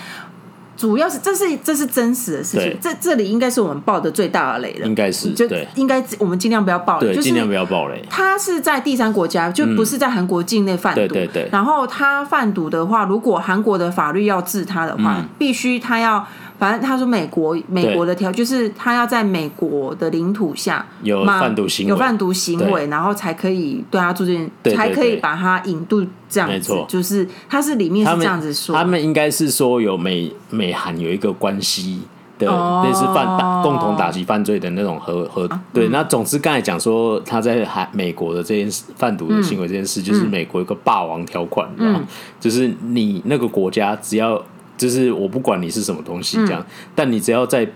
[0.76, 8.04] 主要是这是这是真实的事情，这这里应该是我们爆的最大的雷了，应该是就应该我们尽量不要爆雷，尽量不要爆雷。
[8.10, 11.50] 他是在第三国家，就不是在韩国境内贩毒，嗯、对对对。
[11.52, 16.28] 然后他贩毒的话，如果韩国的法律要治他的话，嗯、必须他要。
[16.60, 26.56] 反正他说美国美国的条就是他要在美国的领土下有贩毒行为，有贩毒行为，然后才可以对他做这件，才可以把他引渡这样子。
[26.56, 32.02] 没错，就是他是里面是这样子说，他们，应该是说有美美韩有一个关系
[32.40, 32.48] 的
[32.84, 35.46] 类似犯打共同打击犯罪的那种合合。
[35.50, 42.04] 啊、对，那总之刚才讲说他在韩美国的这件事贩毒的行为这件事，嗯、就是美国一个霸王条款，嗯，
[42.40, 44.44] 就是你那个国家只要。
[44.78, 47.68] 就是我不管你是什么东西这样，嗯、但你只要在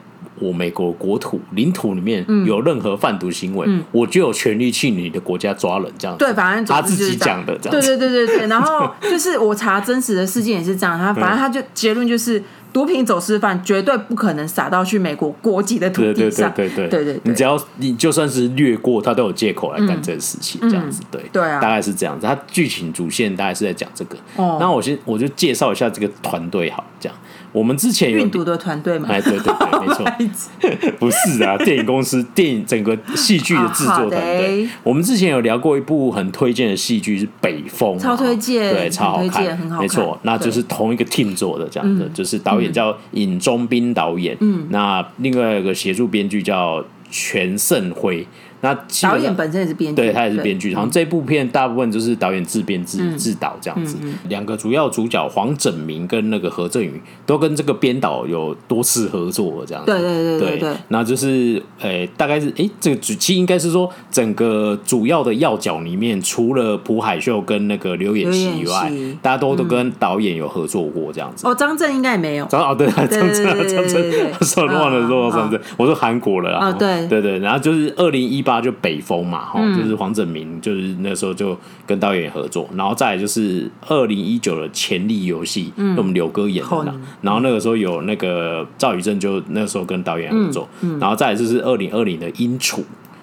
[0.41, 6.17] 我美国国土领土里面有任何贩毒行为，嗯、我就有权利去你的国家抓人这样。
[6.17, 7.71] 对，反正他自己讲的这样。
[7.71, 12.43] 对对对对对，然后 就是我查真实的事件也是这样，他反正他就结论就是。
[12.73, 21.21] 毒品走私犯绝对不可能撒到去美国国籍的土地上，对对对对对，你只要你就算是略过，他都有借口来干这个事情，这样子对。
[21.33, 22.25] 对啊，大概是这样子。
[22.25, 24.15] 他剧情主线大概是在讲这个。
[24.37, 27.17] 哦，那我先我就介绍一下这个团队，好，这样
[27.51, 29.09] 我们之前有运毒的团队嘛？
[29.09, 34.67] 哎，对对对，没错， 不是啊，电影公司 电影整个戏剧的制作团队。
[34.83, 42.61] 我们之前有聊过一部很推荐的戏剧是《北风》，超推荐，对，超好看，很好看，没错，那就是同一个 team 做的，这样的就是导。
[42.61, 48.25] 演叫尹中斌导演，嗯，那另外一个协助编剧叫全胜辉。
[48.63, 48.71] 那
[49.01, 50.71] 导演本身也是编剧，对，他也是编剧。
[50.71, 53.97] 然后这部片大部分就是导演自编自自导这样子。
[54.29, 59.91] 两个主要主角黄整明跟那个何振宇都跟这个编导有多次合作这样子。
[59.91, 68.91] 对对对对，那就是诶，大概是诶，这个主其实应该是说整个主要的要角里面，除了朴海秀跟那个刘演熙以外，
[69.23, 71.47] 大家都都跟导演有合作过这样子。
[71.47, 72.45] 哦，张震应该也没有。
[72.45, 76.71] 张哦对，张震张震，我说忘了说张震，我说韩国了啊。
[76.73, 77.21] 对对。
[77.21, 78.61] 对，然后就是二零一八。
[78.61, 92.81] 就北风嘛，哈，就是黄正明，就是那时候就跟导演合作，然后再来就是二零一九的《潜力游戏》，嗯，我们柳哥演的，然后那个时候有那个赵宇正，就那时候跟导演合作，然后再来就是二零二零的《英楚》。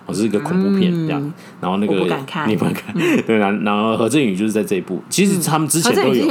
[0.09, 2.49] 我是一个恐怖片这样，然后那个你不敢看，
[3.27, 6.25] 对，然然后何振宇就是在这一部，其实他们之前都有，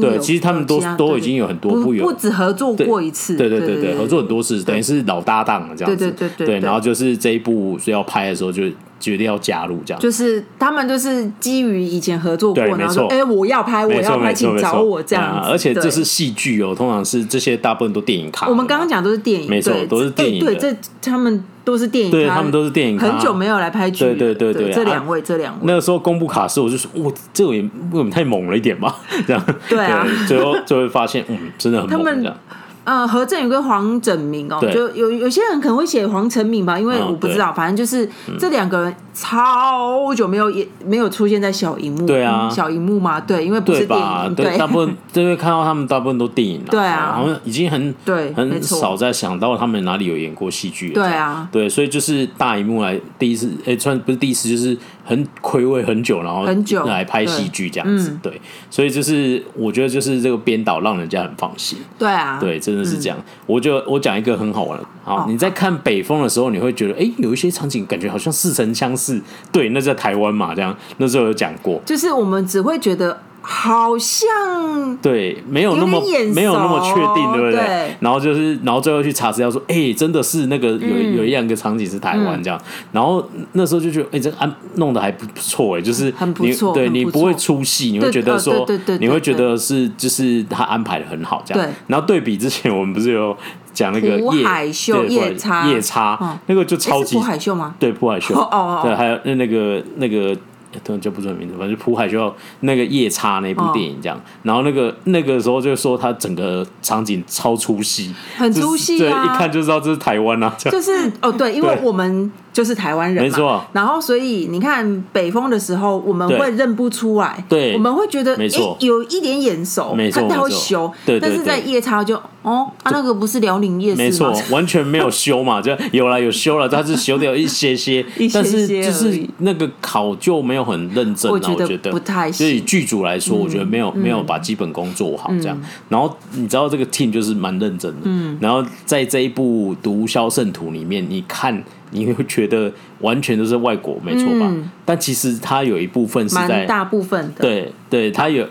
[0.00, 6.30] 对，其实他们都都已经有很多部有不止合作过一次，对对对对，合作很多次，等于是老搭档了这样子，对对。
[6.36, 8.62] 对对，然后就是这一部是要拍的时候就
[9.10, 21.44] 决定要加入这样，就是他们就是基于以前合作过，然后说哎我要拍我要拍，请找我这样，而且这是戏剧哦，通常是这些大部分都电影咖，我们刚刚讲都是电影，没错，都是电影，对，这他们。
[21.64, 28.94] 都是电影，对他们都是电影，很久没有来拍剧，对对对对，这两位这两位，那个时候公布卡司，我就说，哇，这个也为什么太猛了一点吧，
[29.26, 32.36] 这样，对啊，最后就会发现，嗯，真的很猛，这样。
[32.84, 58.40] 呃，何振宇跟黄整明哦，就有有些人可能会写黄成明吧，因为我不知道，反正就是这两个人超久没有也没有出现在小荧幕，对啊，小荧幕嘛，对，因为不是电影，对，大部分都会 看到他们大部分都电影了，对啊，好像已经很对很少再想到他们哪里有演过戏剧，对啊，对，所以就是大荧幕来第一次，哎，算不是第一次，就是很亏味很久，然后很久来拍戏剧这样子，对，
[58.70, 69.20] 所以就是我觉得就是这个编导让人家很放心，对啊，对，真的是这样，我就我讲一个很好玩的，好，你在看北风的时候，你会觉得，哎，有一些场景感觉好像似曾相识，
[69.52, 76.00] 对，那在台湾嘛，这样那时候有讲过，就是我们只会觉得好像对，没有那么
[76.34, 77.52] 没有那么确定，对不对？
[77.52, 82.58] 对然后就是，然后最后去查资料说，哎、欸，真的是那个有、嗯、有一两个场景是台湾这样。
[82.58, 91.62] 嗯、然后那时候就觉得，哎、欸，这安弄得还不错，哎，就是很不错，对不你不会出戏，你会觉得说，对对对，你会觉得是就是他安排的很好这样。
[91.62, 91.72] 对。
[91.86, 93.36] 然后对比之前，我们不是有
[93.74, 97.74] 讲那个夜海秀夜叉夜叉，嗯、那个就超级浦海秀吗？
[97.78, 98.34] 对，浦海秀。
[98.34, 98.80] 哦哦哦。
[98.82, 100.34] 对，还有那那个那个。
[100.82, 112.32] 突然叫不出名字，反正浦海就要那个夜叉那部电影这样，哦、然后那个那个时候就说他整个场景超出戏，很出戏啊，对，一看就知道这是台湾啊，就是哦对，因为我们。
[112.54, 113.64] 就是台湾人嘛，没错。
[113.72, 124.04] 然后，所以你看北风的时候，我们会认不出来，对，我们会觉得没错，有一点眼熟，没错，他会修，对，但是在夜叉就哦，啊，那个不是辽宁夜市吗？
[124.04, 132.30] 没错，完全没有修嘛，就有了有修了，但是修掉 一些些，但是就是那个考究没有很认真，我觉得不太。
[132.30, 135.60] 所以剧组来说，我觉得没有没有把基本功做好这样。
[135.88, 141.64] 然后你知道这个 team 就是蛮认真的，嗯，然后在这一部《毒枭圣徒》里面，你看。
[141.90, 144.46] 你会觉得完全都是外国，没错吧？
[144.48, 148.46] 嗯、但其实它有一部分是在大部分的，对对，它有。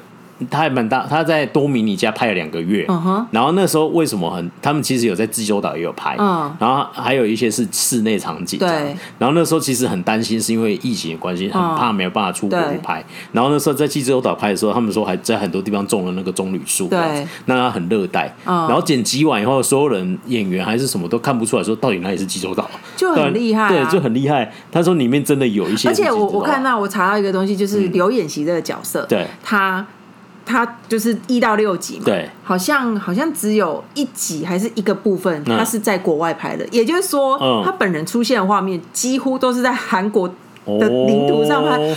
[0.50, 2.86] 他还蛮大，他在多米尼加拍了两个月，
[3.32, 4.52] 然后那时候为什么很？
[4.62, 8.70] 他们其实有在济州岛也有拍，嗯然后还有一些是室内场景，对。
[9.18, 13.04] 然后那时候其实很担心，是因为疫情的关系，很怕没有办法出国去拍。
[13.32, 17.28] 然后那时候在济州岛拍的时候，他们说还在很多地方种了那个棕榈树，对。
[17.46, 24.52] 那它很热带，嗯然后剪辑完以后，所有人演员还是什么都看不出来，说到底哪里是济州岛，就很厉害，对，就很厉害。
[24.72, 29.86] 他说里面真的有一些，而且我我看到我查到一个东西，就是刘演习这个角色，对他。
[30.46, 40.28] 他就是一到六集嘛，对，好像好像只有一集还是一个部分，他是在国外拍的，也就是说，他本人出现的画面几乎都是在韩国
[40.66, 41.96] 的领土上拍。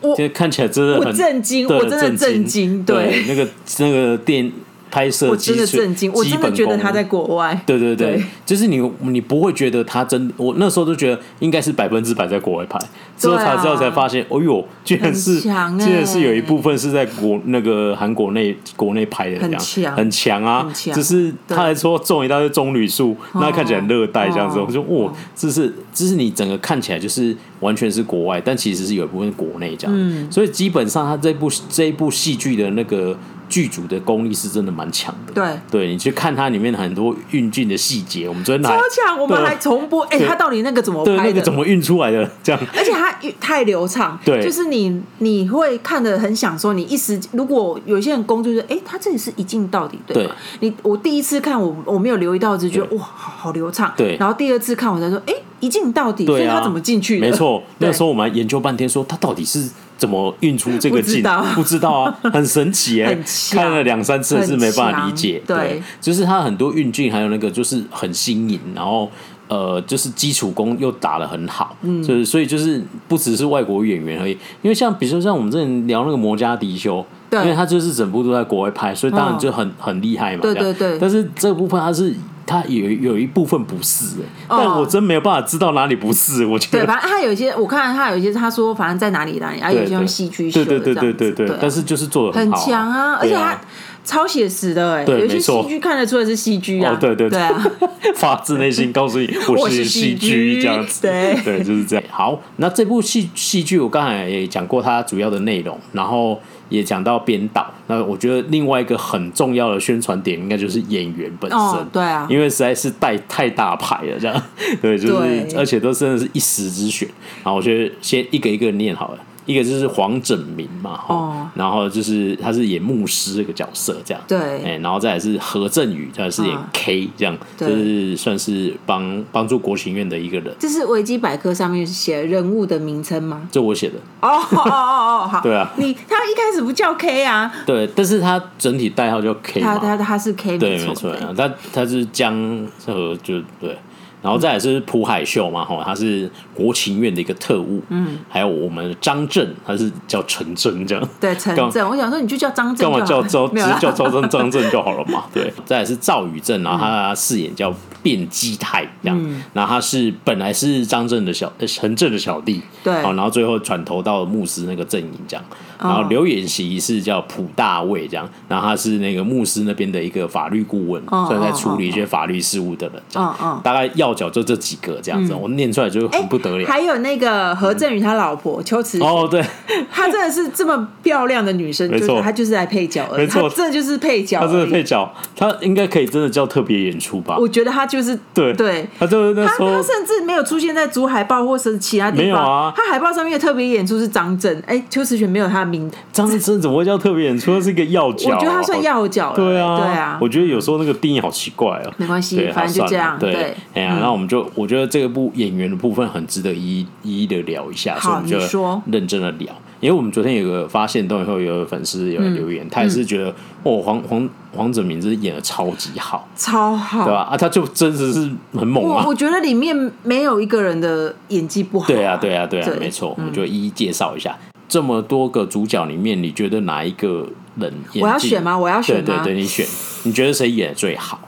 [0.00, 4.50] 我看起来真的很震惊，我真的震惊，对，那个那个电。
[4.92, 7.58] 拍摄我真的震惊，我真的觉得他在国外。
[7.64, 12.78] 对对对，就是你你不会觉得他真，我那时候都觉得应该是百分之百在国外拍，
[13.16, 20.44] 之后才知道才发现，哦呦，居然是居然是有一部分是在国那个韩国内国内拍的，这样很强。
[20.44, 33.16] 啊，只是他还说种一大堆棕榈树，那看起来很热带这样子，我就哦，这是这是你整个看起来就是完全是国外，但其实是有一部分国内这样，所以基本上他这部这一部戏剧的那个。
[33.52, 41.22] 剧组的功力是真的蛮强的，对，对你去看它里面很多运镜的细节，我们昨天超强，我们还重播，哎，它到底那个怎么拍的？
[41.24, 42.26] 那个怎么运出来的？
[42.42, 46.72] 这样，而且它太流畅，对，就是你你会看的很享受。
[46.72, 50.26] 你一时如果有些人工作就是，哎，他这里是一镜到底，对，
[50.60, 54.16] 你我第一次看我我没有留意到，就觉得哇，好好流畅，对。
[54.16, 57.26] 然后第二次看我才说，哎，一镜到底，所以他怎么进去的？
[57.26, 59.68] 没错，那时候我们还研究半天，说他到底是。
[60.02, 61.22] 怎么运出这个镜？
[61.54, 63.16] 不知道啊，很神奇哎！
[63.54, 65.40] 看了两三次是没办法理解。
[65.46, 69.08] 对，就是他很多运镜，还有那个就是很新颖，然后
[69.46, 71.76] 呃，就是基础功又打得很好。
[71.82, 80.42] 嗯，就是所以就是不只是外国演员而已，因为像比如说像我们之前聊那个摩加迪修，对，因为他就是整部都在国外拍，所以当然就很很厉害嘛。
[80.42, 80.98] 对对对。
[80.98, 82.12] 但是这部分他是。
[82.46, 84.16] 他有有一部分不是，
[84.48, 86.44] 但我真没有办法知道哪里不是。
[86.44, 93.58] 我觉得，对，反正他有一些，我看他有一些，他说反正在哪里哪里，然后有些用戏剧对对对对对对，但是就是做的很强啊，而且他
[94.04, 97.38] 超写实的哎，有些戏剧看得出来是戏剧啊，对对对。
[97.40, 97.64] 啊，
[98.16, 101.38] 发自内心告诉你我是戏剧 这样子，对。
[101.44, 102.04] 对就是这样。
[102.10, 106.40] 好，那这部戏戏剧我刚才也讲过它主要的内容，然后。
[106.72, 114.42] 也讲到编导，那我觉得另外一个很重要的宣传点，应该就是演员本身，哦、对啊，因为实在是带太大牌了，这样，
[114.80, 117.06] 对，就是，而且都真的是一时之选，
[117.44, 119.18] 然后我觉得先一个一个念好了。
[119.44, 130.54] 一个就是黄拯明嘛，哦，然后就是他是演牧师这个角色，这样对，哎，然后再来是何振宇，他是演 K 这样，就是算是帮帮助国情院的一个人。
[130.58, 133.48] 这是维基百科上面写人物的名称吗？
[133.50, 133.94] 这我写的。
[134.20, 137.52] 哦哦哦哦，好， 对啊，你他一开始不叫 K 啊？
[137.66, 143.76] 对，但是他整体代号叫 K，他他他是 K，对，没错，他他是江和就对。
[144.22, 155.52] 然后再来是朴海秀嘛，哈，他是国情院的一个特务，嗯，还有我们张震，他是叫陈真这样，对，陈震，我想说你就叫张震，干嘛叫周，直接叫周震 张震就好了嘛，对。
[155.66, 165.44] 再来是赵宇正，然后他饰演叫卞基泰这样，然后他是本来是张震的小陈震的小弟，对，然后最后转投到牧师那个阵营这样，
[165.82, 173.02] 然后刘演习是叫朴大卫这样，然后他是那个牧师那边的一个法律顾问，所以在处理一些法律事务的人。
[173.14, 176.66] 嗯嗯，大概要角就这几个这样子，我念出来就很不得了。
[176.66, 179.44] 还有那个何振宇他老婆邱慈哦，对，
[179.90, 187.36] 她真的是这么漂亮的女生，没错，她就是来配角，没错，这就是配角，她真的配角，她应该可以真的叫特别演出吧？
[187.38, 195.90] 我觉得她就是对对，她就是那时候她甚至没有出现在主海报或是其他地方，没有啊，她海报上面的特别演出是张震，哎，邱慈璇没有她的名。
[196.12, 197.60] 张震怎么会叫特别演出？
[197.60, 199.32] 是一个要角，我觉得他算要角。
[199.34, 200.18] 对啊，对啊。
[200.20, 201.92] 我觉得有时候那个定义好奇怪哦。
[201.96, 203.18] 没关系，反正就这样。
[203.18, 209.48] 对，哎呀，那我们就我觉得这个部演员的部分很值得一一一一的聊一下，所以我们就认真的聊。
[209.80, 213.34] 因为我们昨天有个发现，都以后有粉丝有留言，他也是觉得
[213.64, 217.22] 哦，黄黄黄子明是演的超级好，超好，对吧？
[217.22, 219.04] 啊，他就真的是很猛啊！
[219.04, 221.88] 我觉得里面没有一个人的演技不好。
[221.88, 224.38] 对啊，对啊，对啊，没错，我们就一一介绍一下。
[224.72, 228.02] 这么多个主角里面，你觉得哪一个人演？
[228.02, 228.56] 我要选吗？
[228.56, 229.02] 我要选吗？
[229.04, 229.66] 对对对，你选。
[230.04, 231.20] 你觉得谁演的最好？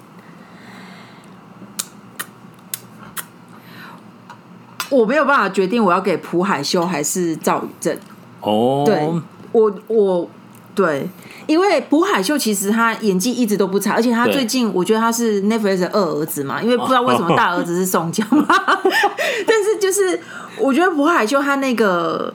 [4.88, 7.94] 我没有办法决定，我要给朴海秀还是赵宇正。
[8.40, 9.12] 哦，对，
[9.52, 10.30] 我我
[10.74, 11.06] 对，
[11.46, 18.46] 因为朴海秀其实他演技一直都不差，而且他最近我觉得他是 Netflix 的二儿子嘛，因为不知道为什么大儿子是宋江嘛，
[19.46, 20.18] 但是就是
[20.58, 22.32] 我觉得朴海秀他那个。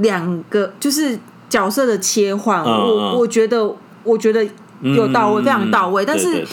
[0.00, 3.74] 两个就是角色的切换，我我觉得
[4.04, 4.44] 我觉得
[4.82, 6.04] 有到位，非常到位。
[6.04, 6.46] 但是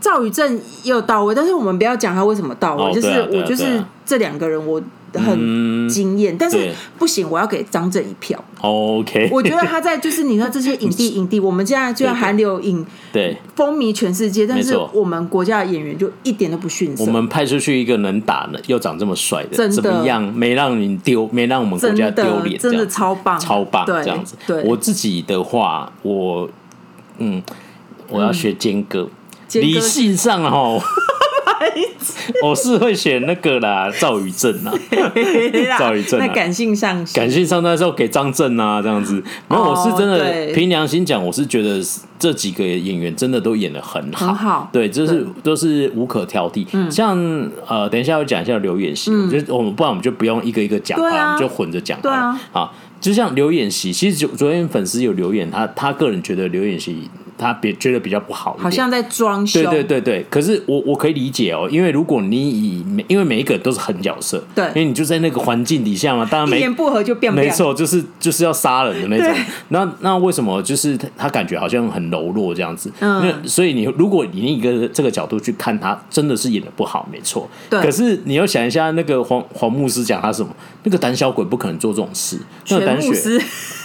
[0.00, 4.80] 赵宇正也有到位，但是我们不要讲他为什么到位，就是我就是这两个人我
[5.14, 8.42] 很惊艳，但是不行，我要给张震一票。
[8.60, 17.04] OK， 我觉得他在就是你说这些影帝影帝，我们现在就要韩流影 对风靡全世界，但是我们国家的演员就一点都不逊色。
[17.04, 20.22] 我们派出去一个能打的又长这么帅的，怎么样？
[20.34, 24.34] 没让你丢，没让我们国家丢脸，真的超棒，超棒，这样子。
[24.46, 26.48] 对我自己的话，我
[27.18, 27.42] 嗯，
[28.08, 29.08] 我要学坚哥，
[29.52, 30.80] 理性上哦。
[32.42, 34.72] 我是会选那个啦，赵宇正啊，
[35.78, 36.18] 赵宇正。
[36.18, 39.22] 那感性上，感性上那时候给张震啊，这样子。
[39.48, 41.80] 然后我是真的凭良心讲，我是觉得
[42.18, 44.70] 这几个演员真的都演的很好，很好。
[44.72, 46.66] 对，就是都是无可挑剔。
[46.90, 47.18] 像
[47.66, 52.00] 呃，等一下要讲一下刘演锡，我觉得我们不然我们就不用一个一个讲，我们就混着讲。
[52.00, 57.08] 对啊，好，就像刘演锡，其实昨天粉丝有留言，他他个人觉得刘演锡。
[57.38, 59.62] 他别觉得比较不好，好像在装修。
[59.62, 69.34] 对对对对，可是我我可以理解哦，因为如果你以每因为每一个都是狠角色，对，因为你就在那个环境底下嘛，当然没一言不合就变，没错，就是就是要杀人的那种。
[69.68, 72.90] 那那为什么就是他感觉好像很柔弱这样子？
[73.00, 77.48] 嗯，所以你如果你一个这个角度去看他，真的是演的不好，没错。
[77.70, 80.48] 对，可是你要想一下，那个黄黄牧师讲他什么？
[80.84, 82.38] 那个胆小鬼不可能做这种事。
[82.68, 83.10] 那个胆小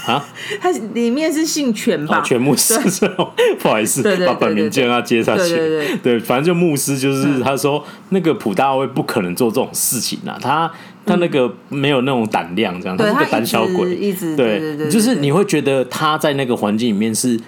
[0.05, 0.25] 啊，
[0.59, 2.21] 他里面是姓全吧？
[2.21, 2.73] 全牧师。
[3.59, 5.55] 不好意思，把本名叫他接下去。
[6.03, 10.69] 对，反正就牧师，就是他说那个普大卫不可能做这种事情啊，他
[11.05, 13.95] 他那个没有那种胆量，这样，他是个胆小鬼。
[13.95, 17.39] 一直对对对，就是你会觉得他在那个环境里面是，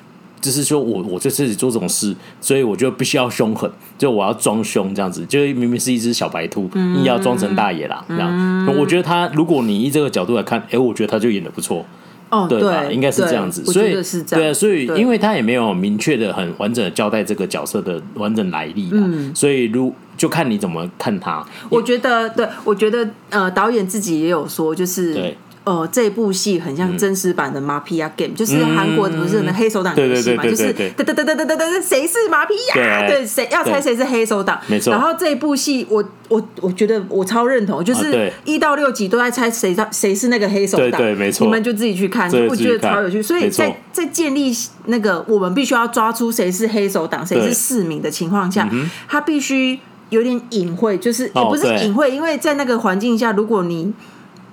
[0.41, 8.65] 就是说我我在这里做这种事，所以我就必须要凶狠，就我要装凶这样子，就明明是一只小白兔，硬要装成大野狼这样。
[8.77, 11.85] 我觉得他，如果你以这个角度来看，哎，我觉得他就演的不错。
[12.31, 12.85] 哦，对吧？
[12.91, 13.93] 应该是这样子，所以
[14.27, 21.45] 对啊，所以因为他也没有明确的、很完整的交代这个角色的完整来历，嗯，所以如就看你怎么看他。
[21.69, 25.37] 我觉得，对，我觉得，呃，导演自己也有说，就是对。
[25.65, 30.43] 呃，这部戏很像真实版的《Mafia Game》，就是韩国不是那黑手党游戏嘛？
[30.43, 33.07] 就是哒哒哒哒哒哒哒，谁是马皮亚？
[33.07, 34.61] 对，谁要猜谁是黑手党？
[34.67, 34.91] 没错。
[34.91, 41.01] 然后这一部戏，我我我觉得我超认同，就是一到六集都在猜谁谁是那个黑手党。
[41.01, 41.45] 对，没错。
[41.45, 43.19] 你们就自己去看，我觉得超有趣。
[43.19, 44.55] 所以在在建立
[44.85, 48.69] 那个我们必须要抓出谁是黑手党，谁是市民的情况下，
[49.07, 49.79] 他必须
[50.11, 53.91] 有点隐晦，就是也不是隐晦，因为在那个环境下，如果你。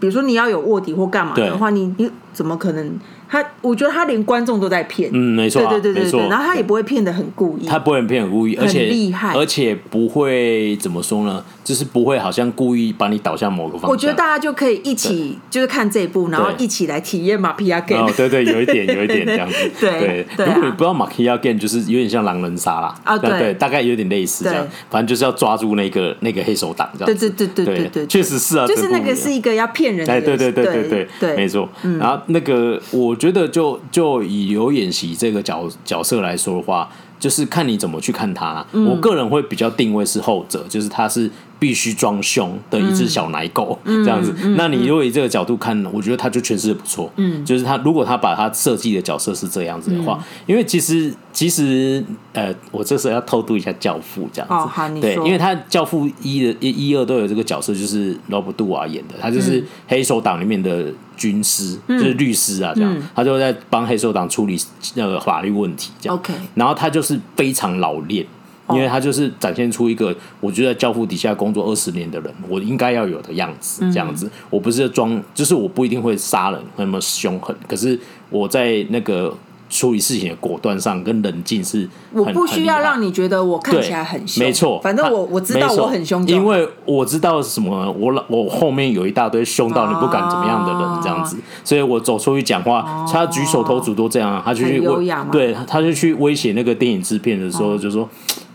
[0.03, 2.99] 比如说你要有卧底或干嘛的话，你你怎么可能？
[3.29, 11.43] 他我觉得他连观众都在骗，嗯，没错，对对对对对，然后他也不会骗得很故意，他不会骗很故意，而且厉害，而且不会怎么说呢？
[11.65, 13.91] 就是不会好像故意把你导向某个方向。
[13.91, 18.07] 我觉得大家就可以一起就是看这一部，然后一起来体验马皮亚 game。
[18.07, 19.57] 哦，对对，有一点有一点这样子。
[19.79, 22.95] 对对，如果你不知道马皮亚 game，就是有点像狼人杀啦。
[23.05, 24.67] 啊，对，大概有点类似这样。
[24.91, 27.07] 反正就是要抓住那个那个黑手党这样。
[27.07, 30.13] 对对对对对对，确实是啊，就是那个是一个要骗人的。
[30.13, 31.69] 哎，对对对对对对，没错。
[32.01, 34.23] 然后那个我觉得就就。
[34.23, 36.89] 以刘演习这个角角色来说的话，
[37.19, 38.65] 就是看你怎么去看它。
[38.73, 41.31] 嗯、我个人会比较定位是后者，就是他是。
[41.63, 44.35] 必须装凶的一只小奶狗，嗯、这样子。
[44.39, 47.09] 嗯嗯、那你如果以这个角度看，我觉得他就诠释的不错。
[47.15, 54.55] 嗯，就是他如果他把他设计的角色是这样子的话，嗯、因为其实其实呃，我这时候要偷渡一下《教父》这样子。
[54.55, 55.15] 哦、好，你说。
[55.15, 64.61] 对，因为他《教父》一的一一二都有这个角色，就是罗伯·杜瓦演的，他就是黑手党里面的军师，嗯、就是律师啊，这样，嗯、他就在帮黑手党处理
[64.97, 66.17] 那个法律问题，这样。
[66.17, 68.27] OK，然后他就是非常老练。
[68.75, 74.31] 因为他就是展现出一个，我觉得教父底下工作二十年的人，我应该要有的样子，这样子。
[74.51, 77.99] 我不是装，就是我不一定会杀人那么凶狠，可是
[78.31, 79.35] 我在那个
[79.71, 84.79] 处理事情的果断上跟冷静是，我不需要让你觉得我看起来很凶，没错。
[84.83, 98.09] 反正我我知道我很凶，因为我知道什么，我我后面有一大堆凶到你不敢怎么样的人，这样子，所以我走出去讲话，他举手投足都这样，他就去威，对，他就去威胁那个电影制片的时候，就说。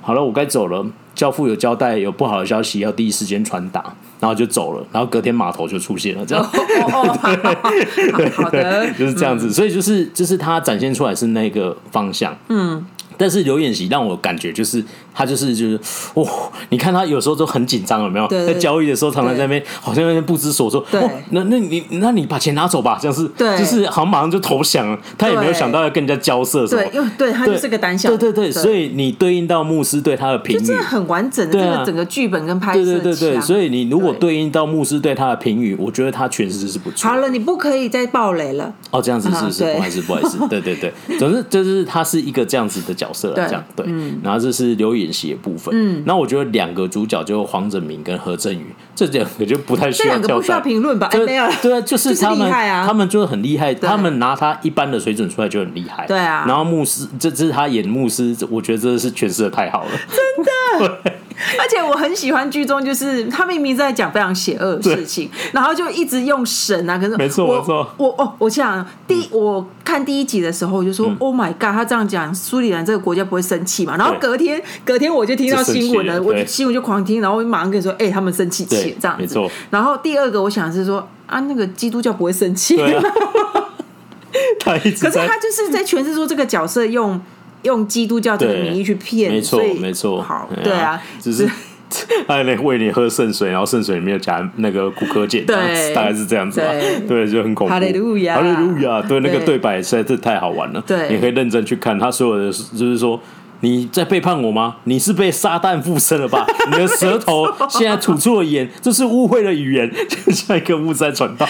[0.08, 0.86] 好了，我该走了。
[1.14, 3.84] 教父有交代，有不好的消息要第一时间传达，
[4.22, 4.82] 然后就走了。
[4.89, 6.41] 然后隔天码头就出现了，这样。
[6.89, 9.51] 好的，就是这样子。
[9.51, 12.34] 所以就是就是他展现出来是那个方向。
[12.47, 12.86] 嗯。
[13.18, 15.80] 但是刘演习让我感觉就是他就是就是
[16.15, 16.30] 哇，
[16.70, 18.28] 你看他有时候都很紧张，有没有？
[18.28, 20.86] 在交易的时候，常常在那边好像有点不知所措。
[20.91, 21.01] 对，
[21.32, 24.99] 那那你那你把钱拿走吧，这样是对，就是好像马上就投降了。
[25.18, 26.84] 他也没有想到要跟人家交涉什么。
[26.84, 28.09] 对，因为对他就是个胆小。
[28.09, 32.84] 对对对，所以你对应到牧师对他的评语，真的很完整的这个整个剧本跟拍摄。
[32.84, 37.09] 对对对对，所以你如果对应到牧师对他的评语，我觉得他诠释是不错。
[37.09, 38.74] 好了，你不可以再爆雷了。
[38.91, 39.74] 哦，这样子是不是？
[39.74, 40.38] 不好意思，不好意思。
[40.49, 43.64] 对对对，总之就是他是一个这样子的角色了，这样。
[43.76, 45.74] 对，嗯、然后这是刘演锡的部分。
[45.76, 50.22] 嗯，那我觉得两个主角就黄拯明跟何振宇，这两个就不太需要交代。
[50.22, 51.08] 这两个不需要评论吧？
[51.12, 51.47] 哎，没有。
[51.62, 53.74] 对啊，就是他们，啊、他们就是很厉害。
[53.74, 56.05] 他们拿他一般的水准出来就很厉害。
[56.08, 56.45] 对啊。
[56.47, 59.91] 然后牧师，这这是他演牧师，我觉得真的是诠释的太好了。
[59.91, 61.01] 真的。
[61.03, 61.14] 对
[61.60, 67.88] 而且我很喜欢剧中，就是他明明在讲非常邪恶的事情，然后就一直用神啊，可是没错没错。
[67.97, 73.95] 我哦，我想第一我看第一集的时候，我就说 Oh my God，他这样讲，苏里兰这个国家不会生气嘛？
[73.98, 79.39] 然后隔天隔天我就听到新闻了，我新闻就狂听，然后我马上跟你说，哎，他们生气气这样子。
[79.70, 82.78] 然后第二个我想的是说啊，那个基督教不会生气。
[84.60, 87.22] 他一直可是他就是在诠释说这个角色用。
[87.64, 91.50] 用基督教这个名义去骗，没错，没错，好，对啊，只是
[92.28, 96.68] 他来喂你喝圣水，然后圣水里面有加那个骨科碱，对，大概是这样子吧，
[97.08, 97.74] 对，就很恐怖。
[97.74, 103.20] 哈利路亚，哈利路亚，对，那个对白实在是太好玩了，对，你可以认真去看他所有的，就是说
[103.62, 104.78] 你在背叛我吗？
[104.84, 106.45] 你是被撒旦附身了吧？
[106.72, 111.47] 你的舌头 现在吐出了盐，这是误会的语言，就像一个误在传道。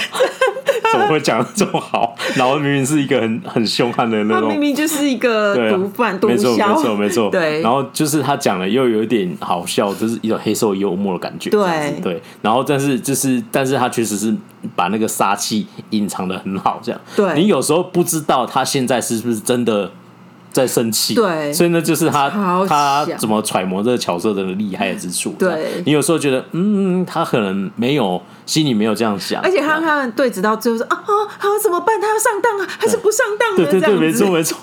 [0.90, 2.16] 怎么会讲的这么好？
[2.36, 7.30] 然后明明是一个很很凶悍的那种，他明明就是一个毒贩，毒枭，没错没错没错。
[7.30, 11.50] 对，然后就是他讲了又有一点好笑，就是一种黑色幽默的感觉。
[11.50, 14.34] 对对，然后但是就是，但是他确实是
[14.78, 17.02] 把那个杀气隐藏的很好，这样。
[17.18, 19.92] 对，你有时候不知道他现在是不是真的。
[20.58, 22.28] 在生气，对，所以呢，就是他
[22.68, 25.36] 他怎么揣摩这个角色的厉害之处。
[25.38, 32.02] 对，你有时候觉得，嗯，他可能没有心里没有这样想，而且他他对直到最后说啊啊，他怎么办？
[32.02, 33.56] 他要上当啊，还是不上当？
[33.56, 34.58] 对对对，没错没错。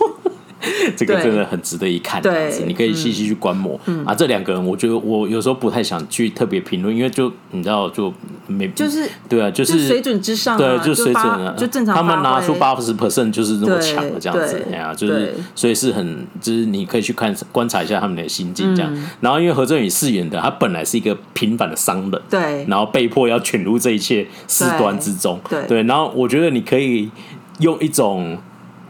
[0.97, 4.15] 这个真的很值得一看，这样子你可以细细去观摩啊。
[4.15, 8.13] 这两个人，我觉得我有时候不太想去特别评论，因为就你知道，就
[8.47, 11.95] 没就是对啊，就是水准之上，对，就水准啊，就正常。
[11.95, 18.93] 他们拿出八十 percent 就是那么强的这样子，哎呀，就是所以是很，就是你可以去看观察一下他们的心境这样。
[19.21, 25.83] 然后因为何振宇饰演的他本来是一个平凡的商人，对，然后被迫要卷入这一切事端之中，对对。
[25.85, 27.11] 然后我觉得你可以
[27.61, 28.39] 用一种。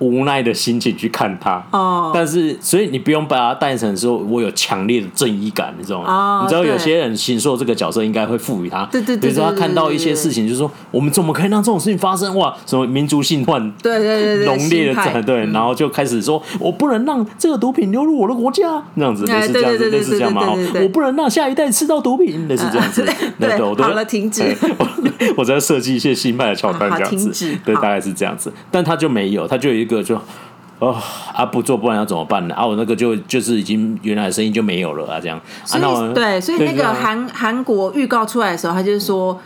[0.04, 6.12] 无奈的心情去看他，哦，但是所以你不用把他带成说，我有强烈的正义感，你知道吗？
[6.12, 12.36] 哦，你知道有些人形塑这个角色应该会赋予他，对对对，比如说他看到一些事情，就是说我们怎么可以让这种事情发生？
[12.36, 20.52] 哇，什么民族性患，对对对，浓烈的战对，然后就开始说我不能让这个毒品流入我的国家，那样子类似这样子，类似这样嘛？
[20.82, 23.04] 我不能让下一代吃到毒品，类似这样子。
[23.38, 24.42] 对，好了，停止。
[25.36, 30.20] 我在设计一些新派的桥段，这样子，对，大概是这样子，但他就没有，他就有一个就
[30.78, 30.96] 哦
[31.32, 32.54] 啊不做，不然要怎么办呢？
[32.54, 35.40] 啊，我那个就就是已经原来的声音就没有了啊，这样。
[35.64, 39.40] 所以对，所以那个韩韩国预告出来的时候，他就是说，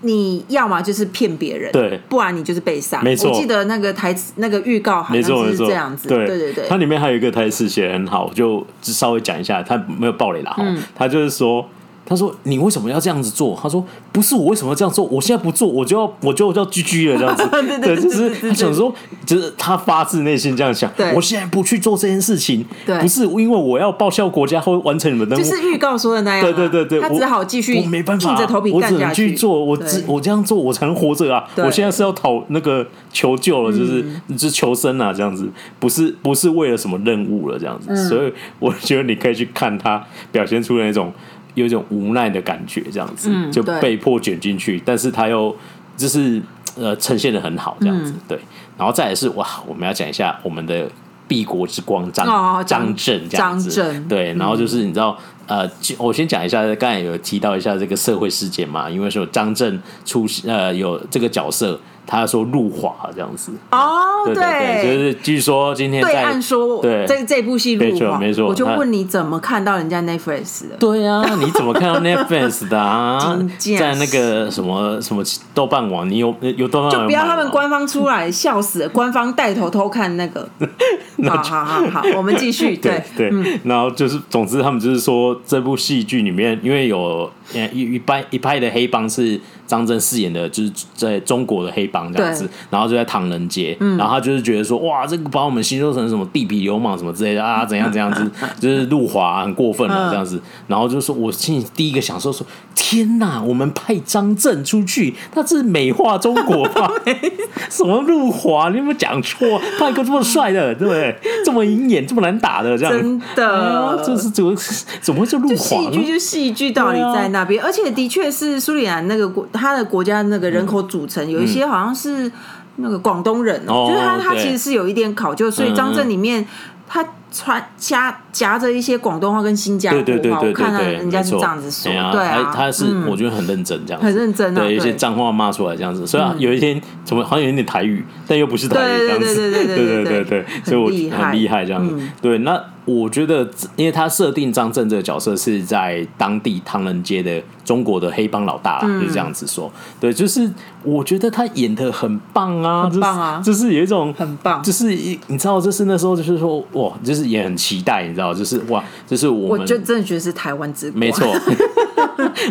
[0.00, 3.00] 你要么就是骗别人，对，不然你就是被杀。
[3.02, 6.08] 没错，我记得那个台词，那个预告好像是这样子。
[6.08, 10.64] 对对对，它里面还有一个台词写得很好，就稍微讲一下，他没有暴雷了哈。
[10.94, 11.66] 他就是说。
[12.10, 13.56] 他说你为什么要这样子做？
[13.62, 15.04] 他说不是我为什么要这样做？
[15.04, 17.46] 我现在不做，我就要我就要 GG 了这样子。
[17.48, 18.92] 对，对，对，对，就是他想说，
[19.24, 20.90] 就是他发自内心这样想。
[20.96, 22.66] 对我现在不去做这件事情，
[23.00, 26.44] 不是因为我要报效国家或完成你们的任务，就是预告说的那样。
[26.44, 28.94] 对对对对，他只好继续，我没办法，硬着头皮干下去。
[28.94, 31.48] 我只能去做，我只我这样做，我才能活着啊！
[31.58, 35.48] 我现在是要讨那个求救了，就是就是求生啊，这样子，
[35.78, 38.08] 不是不是为了什么任务了，这样子。
[38.08, 41.12] 所以我觉得你可以去看他表现出的那种。
[41.54, 45.54] 有一种无奈的感觉，这样子、嗯、就被迫卷进去，但是他又
[45.96, 46.40] 就是
[46.76, 48.38] 呃呈现的很好，这样子、嗯、对。
[48.78, 50.88] 然后再来是哇，我们要讲一下我们的
[51.28, 54.32] 帝国之光张张震这样子，对。
[54.34, 61.78] 然后就是你知道呃，我先讲一下，刚才有提到一下这个社会事件嘛，因为说张震出呃有这个角色。
[62.10, 70.74] 他说入华这样子哦，对，就是据说今天在对岸说，对这这部戏入华，没错，我就问你怎么看到人家 Netflix 的？
[70.80, 73.38] 对啊，你怎么看到 Netflix 的啊？
[73.78, 75.22] 在那个什么什么
[75.54, 76.90] 豆瓣网，你有有豆瓣网？
[76.90, 78.88] 就不要他们官方出来，笑死了！
[78.88, 80.48] 官方带头偷看那个，
[81.28, 82.76] 好好好好，我们继续。
[82.82, 83.30] 对对，
[83.62, 87.30] 然后就是，总之他们就是说，这部戏剧里面，因为有
[87.72, 89.40] 一一派一派的黑帮是。
[89.70, 102.44] 张震饰演的就是在中国的黑帮这样子，然后就在唐人街，然后他就是觉得说，哇，这个把我们形容成什么地痞流氓什么之类的啊，怎样怎样子， 就是入华很过分了这样子，然后就说，我心里第一个想说说，
[102.74, 106.90] 天哪，我们派张震出去，他是美化中国吧？
[107.70, 108.70] 什么入华？
[108.70, 109.60] 你有没有讲错？
[109.78, 111.16] 派一个这么帅的，对不对？
[111.44, 114.52] 这么鹰眼，这么难打的，这样真的，这是怎么
[115.00, 115.54] 怎么会就入华？
[115.56, 119.46] 戏剧就戏剧道理在那边，而且的确是苏里南那个国。
[119.60, 122.32] 他的国家那个人口组成有一些好像是
[122.76, 126.42] 那个广东人，就是他他其实是有一点考究，所以张震里面
[126.88, 130.00] 他穿夹夹着一些广东话跟新加坡
[130.32, 142.58] 话，我看到人家是这样子说，对啊，他是我觉得很认真这样，很认真，对一些脏话骂出来这样子，所以有一天怎么好像有点台语，但又不是台语这样子，对对对对对对，所以我很厉害这样子，对那。
[142.94, 149.70] 我觉得，因为他设定张震这个角色是在当地唐人街的中国的黑帮老大，嗯、就是这样子说。
[150.00, 150.50] 对，就是
[150.82, 154.88] 我觉得他演的很棒啊，很棒啊，就是、就是有一种很棒，就是
[155.26, 161.26] 你知道，就是那时候就是说哇，就是也很期待，你知道，就是哇，就是我们，我就真的觉得是台湾之光，没错，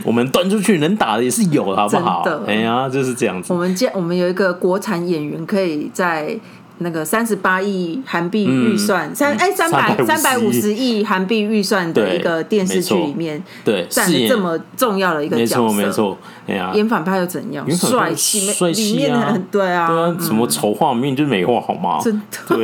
[0.03, 2.23] 我们端出去能打的也是有，好不好？
[2.47, 3.51] 哎呀，就是这样子。
[3.51, 6.39] 我们见我们有一个国产演员可以在。
[6.79, 16.17] 那个三十八亿韩币预算，三哎三百三百五十亿韩币预算的一个电视剧里面，对，占了这么重要的一个角色，没错没错，
[16.47, 17.69] 哎呀，演反派又怎样？
[17.69, 19.37] 帅气，帅气啊！
[19.51, 21.99] 对啊，对啊，什么丑化明明就是美化好吗？
[22.01, 22.55] 真的，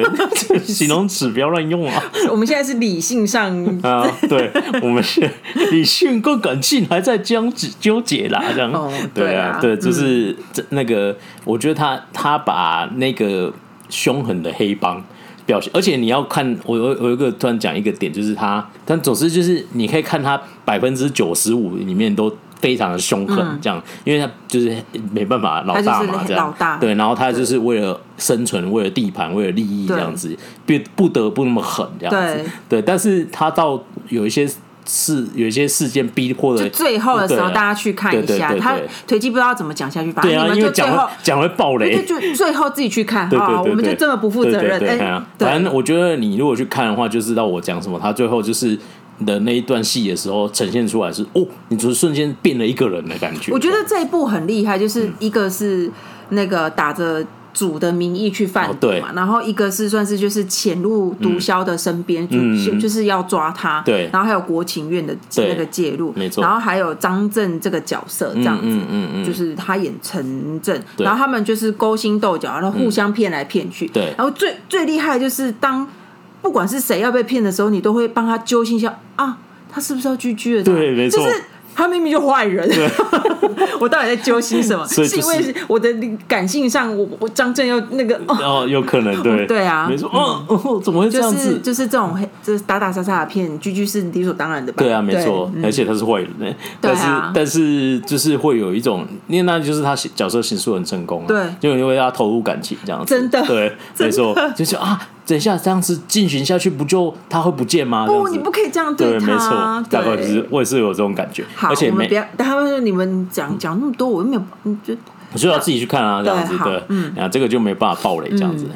[0.48, 2.02] 对， 形容词不要乱用啊！
[2.32, 3.54] 我们现在是理性上
[3.84, 4.50] 啊，对，
[4.82, 5.30] 我们是
[5.72, 13.52] 理性跟感性还在僵持纠结啦，这样，对啊，对，就是这那个，我觉得他他把那个。
[13.96, 15.02] 凶狠的黑帮
[15.46, 24.76] 表现，而且你要看我我有一个突然讲一个点，就是他，但总之就是你可以看他百分之九十五里面都非常的凶狠，这样，因为他就是
[25.12, 30.14] 没办法老大嘛，这样，对，然后他就是为了生存，为了地盘，为了利益这样。
[30.16, 34.50] 子，不不得不那么狠这样子，对，但是他到有一些。
[34.88, 38.78] 是有一些事件逼迫的，就最后的时候，大家去看一下，他
[39.08, 44.80] 腿记不知道怎么讲下去，反正你们就最后讲会爆雷，就最后自己去看啊，我们就这么不负责任。
[45.00, 48.00] 哎，反正我觉得你如果去看的话，就知道我讲什么。
[48.00, 48.78] 他最后就是
[49.26, 53.52] 的那一段戏的时候，呈现出来是哦，你就是瞬间变了一个人的感觉。
[53.52, 55.92] 我觉得这一部很厉害，就是一个是
[56.30, 57.26] 那个打着。
[57.56, 75.88] 主的名义去贩毒嘛，然后一个是算是就是潜入毒枭的身边，就就是要抓他，对，然后还有国情院的那个介入，没错，然后还有张震这个角色这样子，嗯嗯，就是他演陈震，然后他们就是勾心斗角，然后互相骗来骗去，对，然后最最厉害就是当
[76.42, 79.38] 不管是谁要被骗的时候，你都会帮他揪心一下啊，
[79.72, 80.64] 他是不是要 GG 了？
[80.64, 81.26] 对，没错。
[81.76, 82.68] 他明明就坏人，
[83.80, 84.86] 我到底在揪心什么？
[84.88, 85.94] 是因为我的
[86.28, 89.46] 感性上，我我张震又那个哦，有可能对。
[89.46, 91.60] 对啊，没错，哦，怎么会这样子？
[91.60, 94.82] 就是这种黑，就是打打杀杀的骗，GG 是理所当然的吧？
[94.82, 97.04] 对啊，没错，而且他是坏人呢，但是
[97.34, 105.00] 但是就是会有一种，因为那就是他角色形塑很成功，对，就因为他投入感情这样子，真的，对，没错， 就是啊。
[105.26, 108.06] 等一下，这样子进行下去，不就他会不见吗？
[108.06, 109.26] 不，你不可以这样对他。
[109.26, 111.44] 对，没错，大概就是我也是有这种感觉。
[111.56, 114.94] 好，而且我们不要，他们说你们讲讲那么多，我又没有，你就
[115.34, 118.68] 我就要自己去看啊，这样子对，嗯，然后这个就没办法暴雷这样子。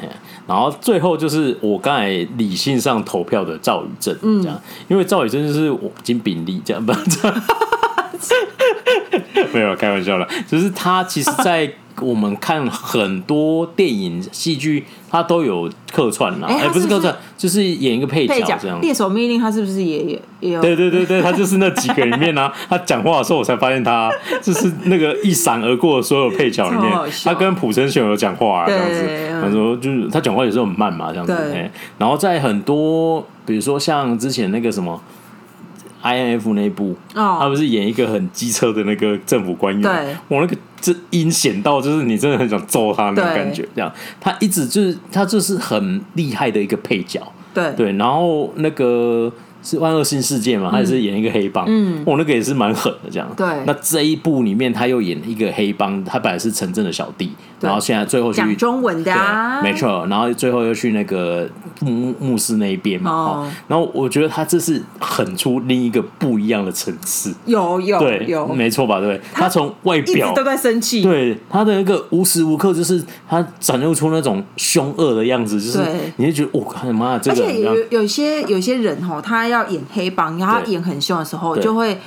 [0.46, 6.92] 然后最后就是我刚才理性上投票的赵宇正，这样，因为赵宇正就是我金炳力这样，不。
[9.52, 16.48] 没有开玩笑了，就是他其实，在我们看很多电影、戏剧，他都有客串啦。
[16.48, 18.80] 哎，不是客串，就是演一个配角这样。
[18.80, 20.60] 猎手命令他是不是也也也有？
[20.60, 22.52] 对对对对，他就是那几个里面呢、啊。
[22.68, 24.10] 他讲话的时候，我才发现他
[24.42, 26.92] 就是那个一闪而过的所有配角里面，
[27.24, 29.40] 他跟朴成雄有讲话啊，这样子。
[29.42, 31.34] 他说就是他讲话有时候很慢嘛，这样子。
[31.98, 35.00] 然后在很多，比如说像之前那个什么。
[36.02, 37.40] I N F 那一部，oh.
[37.40, 39.82] 他不是演一个很机车的那个政府官员？
[39.82, 43.62] 对，我那个这阴险到就是你真的很想揍他那种感觉。
[43.74, 47.20] 这样，他一直就是他就是很厉害的一个配角。
[47.52, 49.32] 对对，然后那个
[49.62, 51.64] 是万恶新世界嘛，他也是演一个黑帮。
[51.68, 53.28] 嗯，我那个也是蛮狠的这样。
[53.36, 57.32] 对，那这一部里面他又演一个黑帮，他本来是城镇的小弟。
[57.60, 60.06] 然后现在最后去讲中文的啊，没错。
[60.08, 61.46] 然后最后又去那个
[61.80, 63.10] 牧牧师那一边嘛。
[63.10, 63.50] 哦。
[63.68, 67.34] 然后我觉得他这是狠出另一个不一样的层次。
[67.44, 68.98] 有有对有，没错吧？
[68.98, 69.20] 对。
[69.34, 71.02] 他从外表都在生气。
[71.02, 75.80] 对他的那个无时无刻就是他展露出那种凶恶的样子，就是
[76.16, 77.44] 你就觉得我靠妈，这个。
[77.44, 81.98] 而且有有些有些人哈，他要演黑帮，然后他演很凶的时候，就会。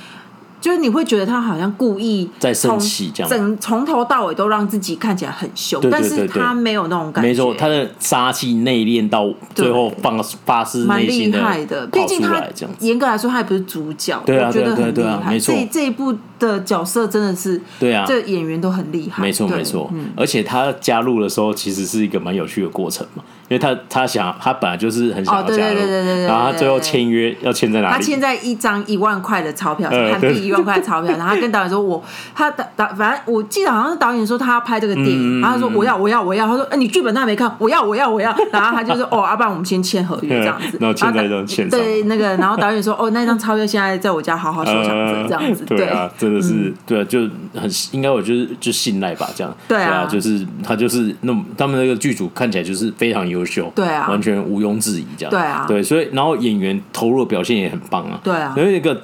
[0.60, 7.28] 就是你会觉得他好像故意在生气，这样整从头到尾都让自己看起来很凶，但是他没有那种感觉。
[7.28, 11.86] 没错，他的杀气内敛到最后放发誓内心的，蛮厉害的。
[11.88, 12.42] 毕竟他
[12.80, 15.32] 严格来说他也不是主角，对啊，我觉得很厉害。
[15.32, 19.20] 没错，这这一部的角色真的是对啊，这演员都很厉害。
[19.22, 23.22] 没错没错，而且他加入的时候其实是一个蛮有趣的过程嘛。
[23.54, 25.80] 因为他他想他本来就是很想要加入，
[26.26, 27.94] 然后他最后签约要签在哪里？
[27.94, 31.16] 他签在一张一万块的钞票，韩币一万块的钞票。
[31.16, 32.02] 然后他跟导演说：“我
[32.34, 36.48] 他导导，反正我记得好像是导演说他要拍这个电影，然后他说我要我要我要。
[36.48, 38.34] 他说：哎，你剧本他还没看，我要我要我要。
[38.50, 40.76] 然后他就说：哦，要不然我们先签合约这样子。
[40.82, 45.64] 然后签在签对那个，然后导演说：哦，那张钞票现在在我家好好收藏着，这样子。
[45.70, 47.20] 对啊，真的是对啊，就
[47.54, 55.30] 很应该我就是就信赖吧，这样对啊，就是他就是那他们那个剧组看起来就是非常优秀，对啊。”完全毋庸置疑，这样。
[55.30, 59.00] 对啊，对，所以然后演员投入的表现也很棒啊，对啊，有一个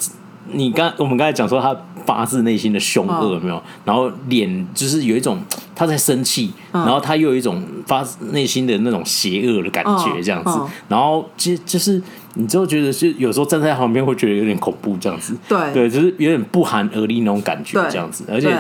[0.53, 3.63] 你刚我们刚才讲说他发自内心的凶恶有没有？
[3.85, 5.39] 然后脸就是有一种
[5.77, 12.03] 他在生气，然后他又有一种发自内心的那种邪恶的感觉，这样子，然后就就是
[12.35, 15.73] 你之后觉得，是有时候站在旁边会觉得有点恐怖，这样子，对。
[15.73, 18.53] 对，就是有点不寒而栗那种感觉，这样子，而且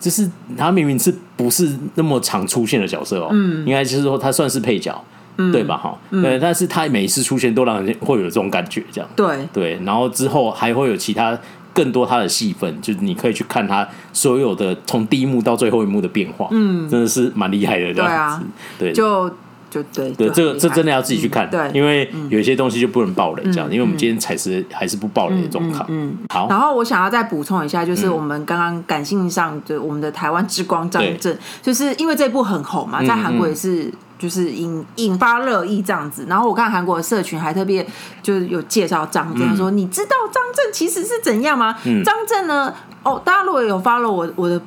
[0.00, 5.04] 就是他明明是不是那么常出现的角色哦，嗯，应该就是说他算是配角。
[5.36, 5.76] 嗯、对吧？
[5.76, 9.10] 哈、嗯，对，但是他每一次出现都让人会有这种感觉，这样。
[9.16, 9.48] 对。
[9.52, 11.36] 对，然后之后还会有其他
[11.72, 18.46] 更多他的戏份，就是你可以去看他所有的从第一幕到最后一幕的变化，嗯，真的是蛮厉害的这样子，
[18.78, 19.28] 对啊，对，就
[19.70, 33.92] 就对对，这个这真的要自己去看，对，因为有一些东西就不能爆雷，这样，因为我们今天采石还是不爆雷的状况，嗯，好，然后我想要再补充一下，就是我们刚刚感性上的我们的台湾之光张震，就是因为这部很红嘛，在韩国也是。
[34.24, 37.86] 就是引引发热议这样子，然后我看韩国的社群还特别
[38.22, 41.76] 就是有介绍张震，说你知道张震其实是怎样吗？
[42.02, 42.72] 张震呢？
[43.02, 44.58] 哦，大家如果有 follow 我我的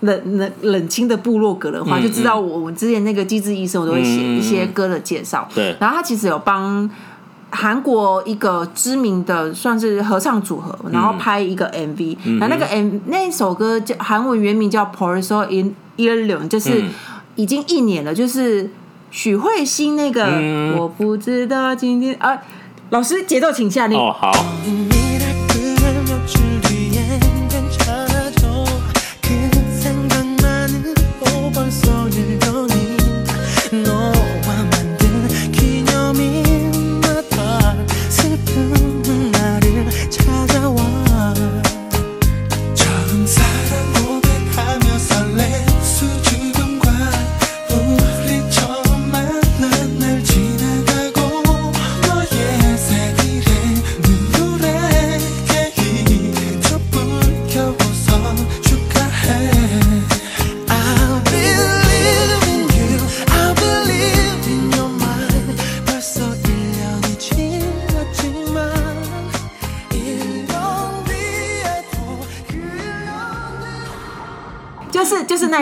[0.00, 5.48] 冷冷冷清的部落格的话，就知道我我之前那个机智医生，我都会写一些歌的介绍。
[5.54, 6.90] 对，然后他其实有帮
[7.48, 16.84] 韩国一个知名的算是合唱组合，然后拍一个 MV，那那个 M 那首歌叫韩文原名叫《p o r i s o in Yeol》，就是
[17.36, 18.68] 已经一年了，就是。
[19.10, 22.40] 许慧欣那个，嗯、我不知道今天啊，
[22.90, 24.32] 老师节奏请下令哦，好。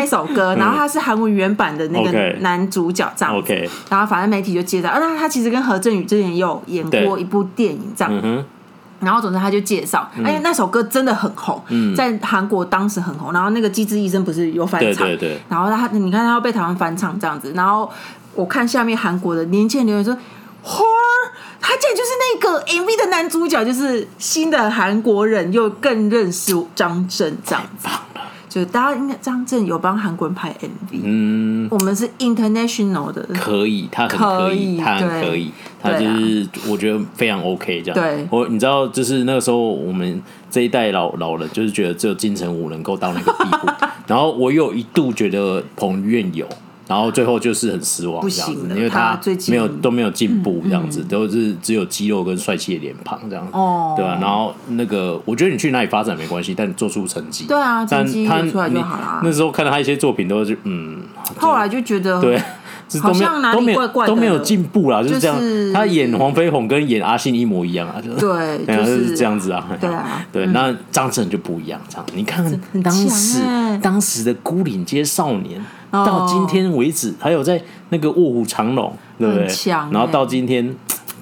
[0.09, 3.53] 首歌，然后他是韩文原版的那个男主角这样子，
[3.91, 8.45] 然后反正媒体就介绍，啊，那他其实跟何振宇之前也有演过一部电影这样，
[9.01, 11.63] 然后总之他就介绍，哎，那首歌真的很红，
[11.95, 15.07] 在韩国当时很红，然后那个机智医生不是有翻唱，
[15.49, 17.89] 然后他你看他要被台湾翻唱这样子，然后
[18.35, 20.17] 我看下面韩国的年轻人留言说，
[20.63, 21.31] 花儿，
[21.61, 27.89] 他竟然就是那个 MV 的男主角就是新的韩国人，又更认识张震这样子。
[28.59, 35.51] 就大家应该张震有帮韩国人拍 MV，嗯，我们是 international 的，可以，他很可以，他很可以，
[35.81, 37.95] 他就是我觉得非常 OK 这样。
[37.95, 43.69] 对，我你知道，就是那个时候我们这一代老老人就是觉得只有金城武能够到那个地步，
[44.07, 46.47] 然后我有一度觉得彭于晏有。
[46.89, 53.53] 然后最后就是很失望这样子，因为他没有都没有进步这样子，都是只有肌肉跟帅气的脸庞这样子，
[53.97, 54.19] 对吧？
[54.21, 59.21] 然后那个我觉得你去哪里发展没关系，但你做出成绩，对啊，成绩出来就好了。
[59.23, 61.03] 那时候看到他一些作品都是嗯，
[61.39, 62.43] 后来就觉得对，
[63.01, 65.37] 好像哪里怪怪的，都没有进步啦，就是这样。
[65.75, 70.47] 他演黄飞鸿跟演阿信一模一样啊，对，就是这样子啊，对啊，对。
[70.47, 72.45] 那张震就不一样，这样你看
[72.83, 73.43] 当时
[73.83, 75.61] 当时的孤岭街少年。
[75.91, 77.59] 到今天为止，还有在
[77.89, 79.47] 那个卧虎藏龙，对不对？
[79.91, 80.77] 然后到今天，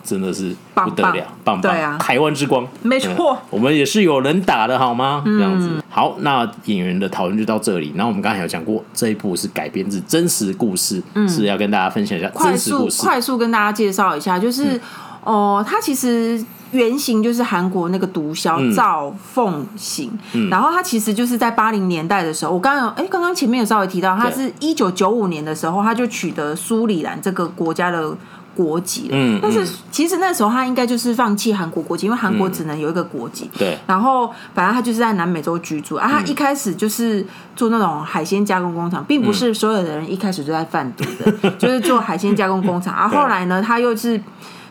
[0.06, 1.98] 真的是不得了，棒棒！
[1.98, 5.22] 台湾之光，没错，我们也是有人打的，好吗？
[5.26, 5.68] 这样子。
[5.90, 7.92] 好，那演员的讨论就到这里。
[7.96, 13.02] 然后我们刚才有讲过，这一部是改编自真实故事，是要跟大家分享一下真实故事。
[13.02, 14.80] 快速跟大家介绍一下，就是
[15.24, 16.42] 哦，他其实。
[16.72, 28.12] 原型就是韩国那个毒枭赵凤行，嗯、然后他其实就是在八零年代的时候，我刚刚哎，刚刚前面有稍微提到，他是一九九五年的时候，他就取得苏里兰这个国家的
[28.56, 33.78] 国籍，嗯，但是其实那时候他应该就是放弃韩国国籍，因为韩国只能有一个国籍，对、嗯。
[33.86, 42.94] 然后反正他就是在南美洲居住啊，他一开始就是做那种海鲜加工工厂，并不是所有的人一开始就在贩毒的，嗯、 就是做海鲜加工工厂。
[42.94, 43.06] 啊。
[43.06, 44.20] 后来呢，他又是。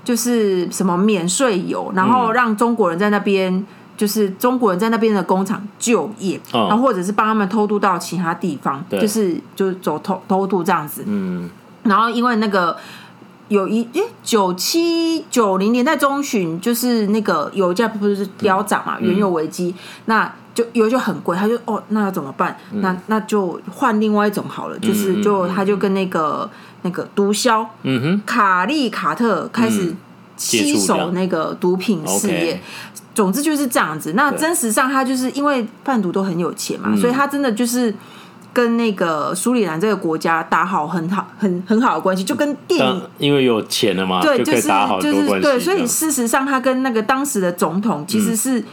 [0.05, 3.65] 就是什么免税油，然后让中国人在那边，嗯、
[3.97, 11.03] 就是中国人在那边的工厂就业，哦、然后或者是帮他们偷渡到其他地方，就是就是走偷偷渡这样子。
[11.07, 11.49] 嗯，
[11.81, 12.77] 然后因为那个
[13.47, 19.73] 有一诶九七九零年代中旬，就是那个油价不是飙涨嘛，嗯、原油危机，
[20.05, 22.57] 那就油就很贵，他就哦，那要怎么办？
[22.71, 26.49] 嗯、那那就换另外一种好了，就是就他就跟那个。
[26.81, 29.91] 那个毒枭，嗯哼，卡利卡特开始
[30.37, 32.61] 吸手那个毒品事业，
[33.15, 34.13] 总之就是这样子。
[34.13, 37.91] 那真实上他就是因为贩毒都很有钱嘛，所以他真的就是
[38.55, 44.69] 跟那个苏里南这个国家打好很好很很好的关系，就跟电影因为有钱了嘛，对，就是
[45.01, 48.63] 就是对，所以事实上他跟那个当时的总统其实是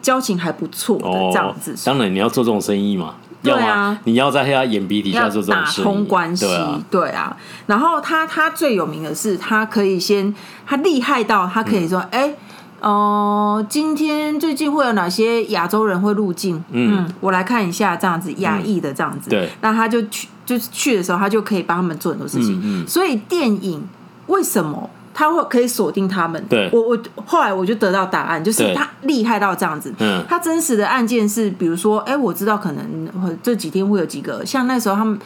[0.00, 1.74] 交情还不错的这样子。
[1.84, 3.16] 当然你要做这种生意嘛。
[3.42, 7.36] 对啊，你要在他眼皮底下做这种打通关系，对啊，对啊。
[7.66, 10.34] 然后他他最有名的是，他可以先，
[10.66, 12.36] 他厉害到他可以说，哎、嗯，
[12.80, 16.62] 哦、呃，今天最近会有哪些亚洲人会入境？
[16.70, 19.30] 嗯，嗯，我来看一下，这样子亚裔的这样子。
[19.30, 22.58] 对、嗯，那他就去，就是去的时候，他就可以帮他们做很多事情。
[22.62, 23.82] 嗯，嗯，所以电影
[24.26, 24.88] 为什么？
[25.12, 26.42] 他会可以锁定他们。
[26.48, 29.92] 对，我我后来我就得到答案，就是他厉害到这样子。
[29.98, 35.18] 嗯，他真实的案件是，比如说，哎，我知道可能这几天会有几个，像那时候他们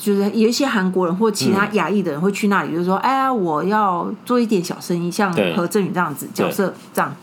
[0.00, 7.14] 就是有一些韩国人或其他亚裔的人会去那里，就是说，哎呀，我要做一点小生意，像何振宇这样子角色这样，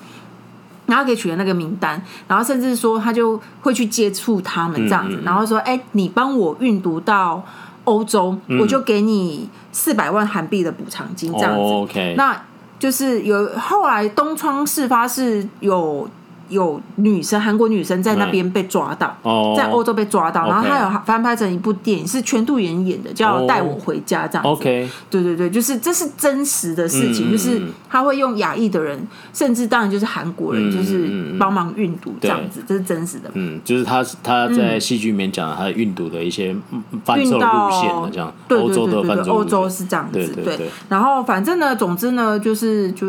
[0.86, 7.44] 然后给取了那个名单，然后甚至说他就会去接触他们这样子，然后说，哎，你帮我运毒到。
[7.88, 11.58] 欧洲，我就给你四百万韩币的补偿金，这样子。
[11.58, 12.16] Oh, okay.
[12.18, 12.38] 那
[12.78, 16.06] 就是有后来东窗事发是有。
[16.50, 19.18] 有女生，韩国女生在那边被抓到，
[19.56, 24.50] 在欧洲被抓到，然后她有翻拍成一部电影，是全度妍演的，叫《带我回家》这样子。
[24.50, 29.00] OK，对对对，就是这是真实的事情，就是他会用亚裔的人，
[29.34, 33.30] 甚至当然就是韩国人，就是帮忙运毒这样子，这是真实的。
[33.34, 36.56] 嗯，就是他他在戏剧里面讲他运毒的一些
[37.04, 40.70] 贩售路线这样，欧洲的贩售路线，欧洲是这样子，对。
[40.90, 43.08] 然后反正呢，总之呢，就是就。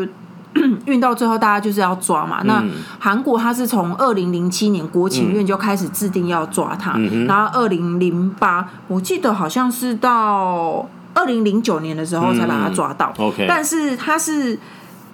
[0.85, 2.41] 运到最后，大家就是要抓嘛。
[2.43, 2.63] 那
[2.97, 13.13] 韩国他是从二零零七年国情院就开始制定要抓他，嗯、然后二零零八，我记得好像是到二零零九年的时候才把他抓到。
[13.19, 14.57] 嗯、但是他是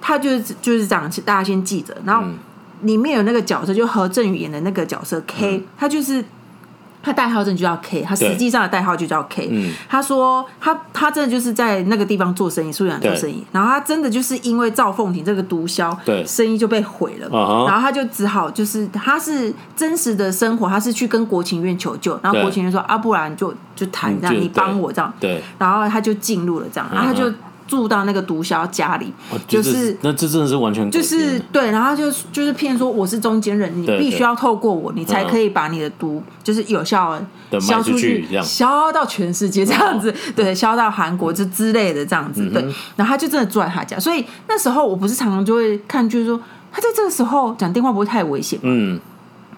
[0.01, 1.95] 他就是就是这样，大家先记着。
[2.05, 2.23] 然后
[2.81, 6.23] 里面有那个角色，就何振宇演的那个角色 K，、嗯、他就是。
[7.05, 9.47] 他代号真的就叫 K，他实际上的代号就叫 K。
[9.51, 13.45] 嗯、他说他他真的就是在那个地方做生意，苏里兰做生意。
[13.51, 17.29] 然后他真的就是因为赵凤廷这个毒枭，对，生意就被毁了。
[17.29, 25.13] 对然后他就只好就是他是真实的生活，他是去跟国情院求救，然后国情院说对啊，不然就就谈这样，嗯、你帮我这样。
[25.19, 25.43] 对。
[25.59, 27.31] 然后他就进入了这样，然后他就
[27.67, 42.61] 住到那个毒枭家里，哦、就是、就是、那这真的是完全就是对，然后就就是骗说我是中间人，你必须要透过我，你才可以把你的毒就是有效的消出去，销到全世界这样子，对，销到韩国这之类的这样子，嗯、对。
[42.95, 46.39] 然后他就真的住在他家，所以那时候我不是常常就会看，就是说
[46.71, 48.99] 他在这个时候讲电话不会太危险，嗯。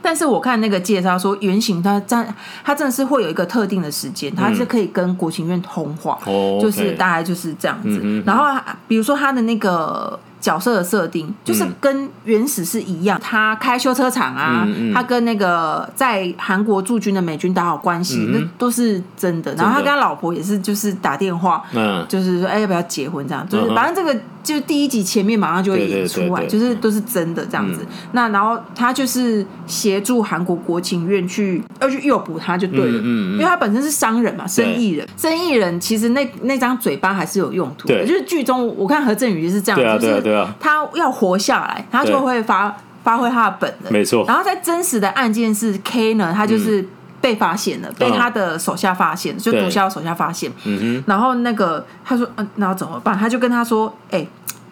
[0.07, 2.25] 但是我看那个介绍说，原型他在
[2.63, 7.99] 他真的是会有一个特定的时间，他是可以跟国情院通话，嗯、就是大概就是这样子。
[8.01, 8.45] 嗯、然后
[8.87, 10.17] 比如说他的那个。
[10.39, 19.53] 角色的设定就是跟原始是一样，嗯、他开修车厂啊，嗯嗯、他跟那个在韩国驻军的美军打好关系，嗯、那都是真的。
[19.55, 24.17] 然后他跟他老婆也是，就是打电话，嗯、就是说哎要不要结婚这样，就是反正这个
[24.53, 27.81] 就第一集前面马上就会演出来，就是都是真的这样子。
[27.81, 38.05] 嗯、那然后他就是协助韩国国情院去要去诱捕他就对了，嗯嗯、因为他本身是商人嘛，生意人，生意人其实那那张嘴巴还是有用途的。
[38.05, 40.47] 就是剧中我看何振宇就是这样，就是。
[40.59, 44.25] 他要活下来，他就会发发挥他的本能，没错。
[44.27, 46.85] 然后在真实的案件是 K 呢，他就是
[47.19, 50.51] 被发现了，被他的手下发现，就毒枭手下发现。
[50.65, 51.03] 嗯哼。
[51.07, 53.17] 然后那个他说，嗯，那要怎么办？
[53.17, 54.25] 他就跟他说，哎，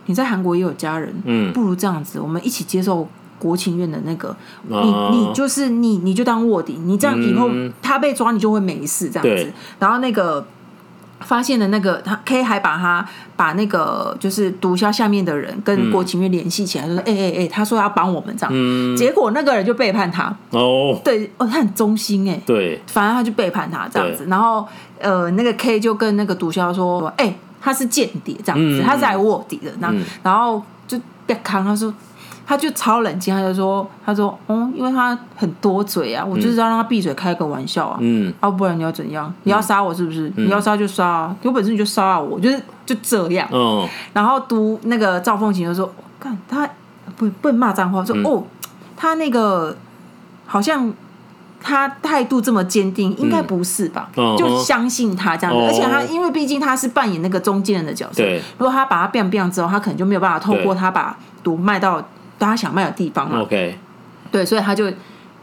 [0.06, 3.08] 你在韩国也有家人，嗯，不如这样子，我们一起接受
[3.40, 4.36] 国情院的那个，
[4.68, 4.78] 你
[5.12, 7.50] 你就是你你就当卧底，你这样以后
[7.82, 9.54] 他被抓，你就会没事这样子。
[9.80, 10.46] 然后那个。
[11.22, 20.36] 发现了那个他 K 还把他把那个就是毒枭下面的人跟国情院联系起来，就说哎哎哎，他说要帮我们这样，嗯、结果那个人就背叛他。
[20.52, 24.68] 哦，对哦，他很忠心哎，对，反正他就背叛他这样子，然后
[25.00, 31.94] 呃那个 K 就跟那个毒枭说，哎、欸，他是间谍这样子，嗯、他是来卧底的，那、嗯、然后就别看他说。
[32.48, 39.34] 他就超冷静，他就说：“他说，哦，因为他很多嘴啊，我就是要让他闭嘴，开个玩笑啊，嗯，要不然你要怎样？
[39.44, 40.32] 你要杀我是不是？
[40.38, 43.50] 你要杀就杀啊，有本事你就杀我，就是就这样。
[43.52, 46.70] 嗯，然后读那个赵凤琴就说：看他
[47.18, 48.44] 不不能骂脏话，说哦，
[48.96, 49.76] 他那个
[50.46, 50.94] 好像
[51.60, 54.10] 他态度这么坚定，应该不是吧？
[54.38, 58.22] 就相信他这样子，而且他因为毕竟他是扮演那个中间人的角色，
[58.60, 62.00] 如果他把他变变之后，他可能就没有办法透过他把毒卖到。”
[62.38, 63.78] 大家想卖的地方嘛，OK，
[64.32, 64.92] 对，所以他就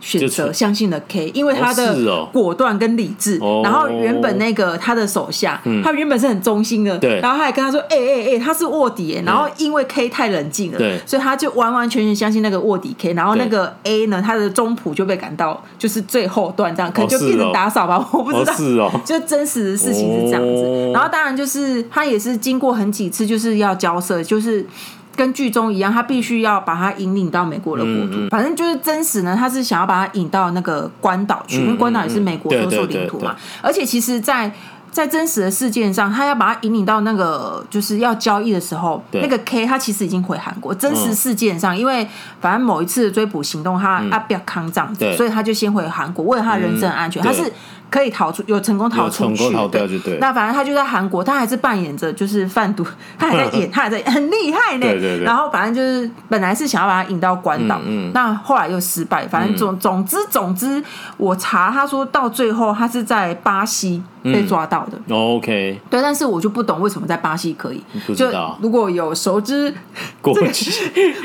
[0.01, 3.39] 选择相信了 K，因为他的果断跟理智。
[3.63, 7.21] 然后原本那个他的手下，他原本是很忠心的，对。
[7.21, 13.13] 然后他还跟他说：“哎哎哎，他是卧底。”然后因为 K 太冷静了，对，所以他就完完全全相信那个卧底 K。
[13.13, 20.91] 然后那个 A 呢，他的中谱就被赶到就是最后段，这样可能就变成打扫吧， 我不知道，是哦，就真实的事情是这样子。
[20.93, 24.67] 然后当然就是他也是经过很几次就是要交涉，就是。
[25.15, 28.15] 跟剧中一样，他必须要把他引领到美国的国土。
[28.15, 33.37] 嗯嗯、反正就是真实呢，他是想要把他引到那个关岛去，嗯、因为关岛也是美国所属领土嘛。
[33.61, 34.49] 而且其实在，
[34.91, 40.75] 在在真实的事件上，他要把他引领到那个就是要交易的时候，那个 K 他其实已经回韩国。
[40.75, 42.07] 真实事件上，嗯、因为
[42.41, 47.53] 反正某一次追捕行动，他阿比较抗战，嗯、对所以他就先回韩国，为了他的人身安全，嗯、他是。
[47.93, 49.55] 可以逃出，有成功逃出去，
[49.99, 50.17] 对。
[50.19, 52.83] 那反正他就在韩国，他还是扮演着就是贩毒，
[53.19, 54.81] 他还在 演，他还在很厉害呢。
[54.81, 55.25] 对对对。
[55.25, 59.29] 然后反正就是本来是想要把他引到关岛，嗯，那后来又失败。
[59.29, 60.83] 反正总总之总之，
[61.19, 65.15] 我查他说到最后他是在巴西被抓到的。
[65.15, 65.79] OK。
[65.91, 67.85] 对，但是我就不懂为什么在巴西可以。
[68.17, 68.27] 就
[68.63, 69.73] 如果有熟知
[70.23, 70.71] 国际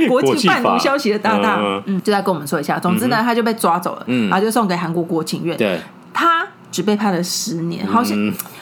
[0.10, 2.78] 国际贩毒消息的大大，嗯，就再跟我们说一下。
[2.78, 5.56] 总之呢，他就被抓走了，嗯，然后就送给韩国国情院。
[5.58, 5.80] 对。
[6.14, 6.46] 他。
[6.72, 8.18] 只被判了十年，好像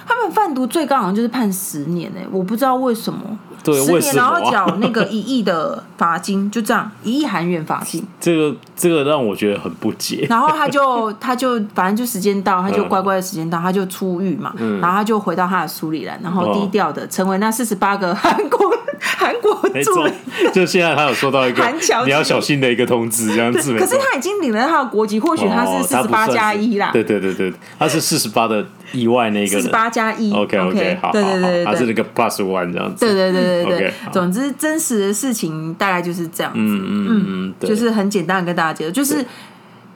[0.07, 3.19] 他们贩毒最高好像就是判十年呢，我不知道为什么。
[3.63, 8.05] 对，十年然后缴那个一亿的罚金，就这样一亿韩元罚金。
[8.21, 10.27] 这个这个让我觉得很不解。
[10.29, 19.51] 然后他就 他就反正就时间到，他就乖乖的时间到，他就出狱嘛，嗯然后他就回到他的苏里兰，然后低调的成为那四十八个韩国韩国
[19.83, 20.07] 驻。
[20.53, 21.63] 就现在他有收到一个
[22.05, 23.75] 你要小心的一个通知，这样子。
[23.79, 26.91] 可是他已经领了他的国籍，或许他是四十八加一啦。
[26.93, 28.63] 对对对对，他是四十八的
[28.95, 30.31] 以外那个四十八加一。
[30.31, 33.05] OK OK，好，对对对，他是那个 Plus One 这样子。
[33.05, 33.93] 对对对对对。
[34.11, 36.59] 总之，真实的事情大概就是这样子。
[36.59, 39.25] 嗯嗯，就是很简单的跟大家解释，就是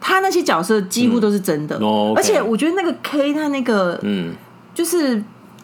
[0.01, 1.79] 他那些角色几乎都是真的，
[2.15, 4.33] 而且我觉得那个 K 他那个，嗯，
[4.73, 5.23] 就是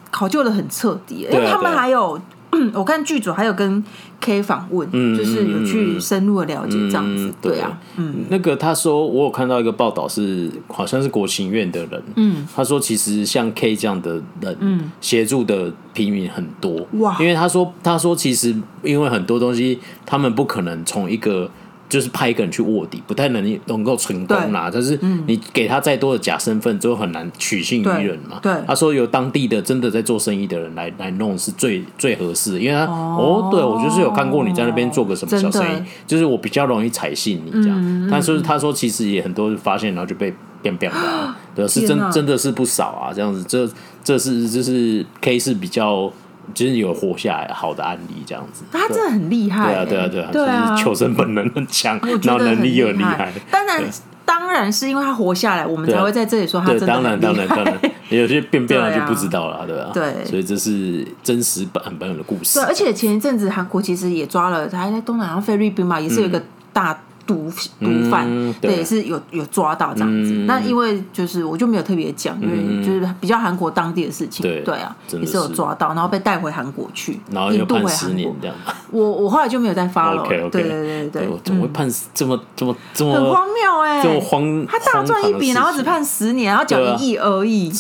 [0.10, 2.20] 考究的很彻底，因为他们还有。
[2.74, 3.84] 我看剧组还有跟
[4.20, 21.50] K 访问，嗯、就是有去深入的了解这样子，嗯、对啊，嗯，那个他说我有看到一个报道是好像是国情院的人，嗯，他说其实像 K 这样的人，嗯，协助的平民很多，哇，因为他说他说其实因为很多东西他们不可能从一个
[21.88, 24.70] 就是派一个人去卧底，不太能能够成功啦。
[24.74, 28.40] 但是你给他再多的假身份，就很难取信于人嘛。
[28.42, 38.10] 对，他说由当地的真的在做生意的人来来弄是最最合适的，因为他哦，对我就是有看过你在那边做个什么小生意，就是我比较容易采信你这样。
[38.10, 43.70] 但是他说其实也很多发现，然后就被变变了，对，是真真的是不少啊，这样子，这
[44.04, 46.12] 这是这是 K 是比较。
[46.54, 49.86] 就是有活下来好的案例这样子，他真的很厉害。
[49.86, 53.32] 对啊，对啊，对啊，就是求生本能很强，然后能力又很厉害。
[53.50, 53.84] 当然，
[54.26, 57.18] 当然是因为他活下来，我们才会在这里说他真的很厉害。
[57.18, 59.92] 当然，当然，当然，有些变变了就不知道了，对吧？
[59.94, 62.60] 对，所以这是真实版本的故事。
[62.60, 66.42] 对，而且前一阵子韩国其实也抓了，还在东南亚菲律宾嘛，也是有一个
[66.72, 67.00] 大。
[67.26, 68.28] 毒毒贩，
[68.62, 70.32] 对，也是有有抓到这样子。
[70.48, 78.56] 那因为就是我就没有特别讲，因为就是比较韩国当地的事情，对啊，也是有抓到，然后被带回韩国去，然后又判十年这样。
[78.92, 80.28] 我我后来就没有再 follow。
[80.28, 84.02] 对对对对，怎么会判这么这么这么很荒谬哎？
[84.04, 87.72] 这么荒，他大赚一笔，然后只判十年，然后缴一亿而已。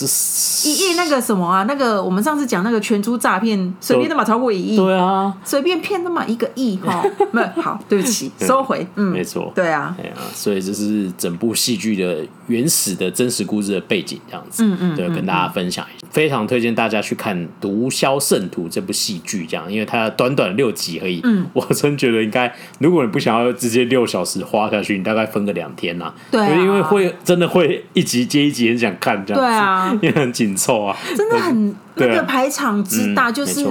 [0.66, 1.64] 一亿那个什么啊？
[1.64, 4.78] 那个我们上次讲那个全猪诈骗，随便都嘛超过一亿。
[4.78, 7.04] 对啊，随便骗都嘛一个亿哈。
[7.32, 8.86] 没有好，对不起，收回。
[8.96, 9.35] 嗯，没错。
[9.56, 33.66] 对啊，对啊，所以这是整部戏剧的原始的真实故事的背景，这样子，嗯嗯，对，跟大家分享一下，非常推荐大家去看《毒枭圣徒》这部戏剧，这样，因为它短短六集而已，嗯， 我真觉得应该，如果你不想要直接六小时花下去，你大概分个两天呐，对，因为会真的会一集接一集很想看这样子，对啊， 因为很紧凑啊，真的很 那个排场之大，就是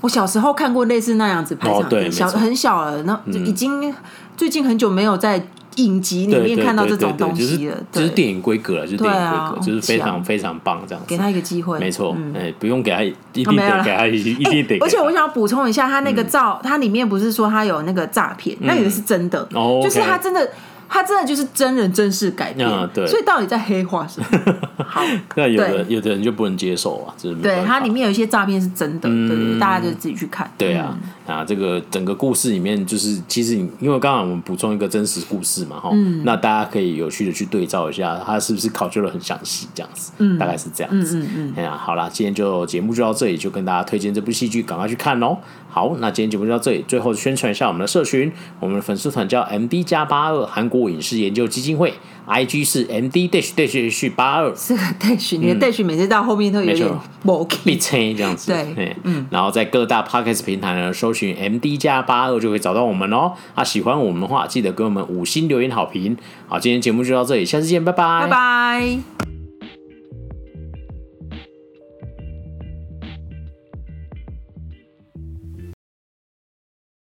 [0.00, 3.94] 我小时候看过类似那样子排场，小很小了，那已经。
[4.36, 5.42] 最近很久没有在
[5.76, 11.08] 影集里面看到这种东西了，就是电影规格了，就是电影规格，就是非常非常棒这样子。
[11.08, 14.78] 给他一个机会，没错，哎，不用给他，一定得给他，一一定得。
[14.78, 19.48] 而且我想要补充一下，他那个照，他里面不是说他有那个诈骗，那也是真的，
[19.82, 20.48] 就是他真的。
[20.94, 24.54] 他真的就是真人真事改编，对，所以到底在黑化什么？
[24.78, 25.02] 好，
[25.34, 30.48] 那有的有的人就不能接受啊，就是对，它里面有一些诈骗是真的，对，大家就自己去看。
[30.56, 35.90] 对啊，啊，这个整个故事里面就是，其实因为刚刚我们补充一个真实故事嘛，哈，
[36.22, 45.36] 那大家可以有趣的去对照一下，它是不是考究的很详细，这样子，嗯，大概是这样子，嗯嗯，哎呀，好啦，今天就节目就到这里，就跟大家推荐这部戏剧，赶快去看哦。
[45.74, 46.84] 好，那今天节目就到这里。
[46.86, 51.92] 最后宣传一下我们的社群，我们的粉丝团叫 M D 加八二韩国影视研究基金会
[52.26, 54.54] ，I G 是 M D dash dash 八二。
[54.54, 56.88] 是个 dash，你的 dash 每次到后面都有点
[57.24, 58.52] 没必这样子。
[58.52, 59.26] 对，嗯。
[59.30, 63.32] 然后在各大 Podcast 平台呢，搜寻 M D 加八二就可以找到我们哦。
[63.56, 66.16] 啊，喜欢我们的话，记得给我们五星留言好评。
[66.46, 69.33] 好，今天节目就到这里，下次见，拜拜，拜拜。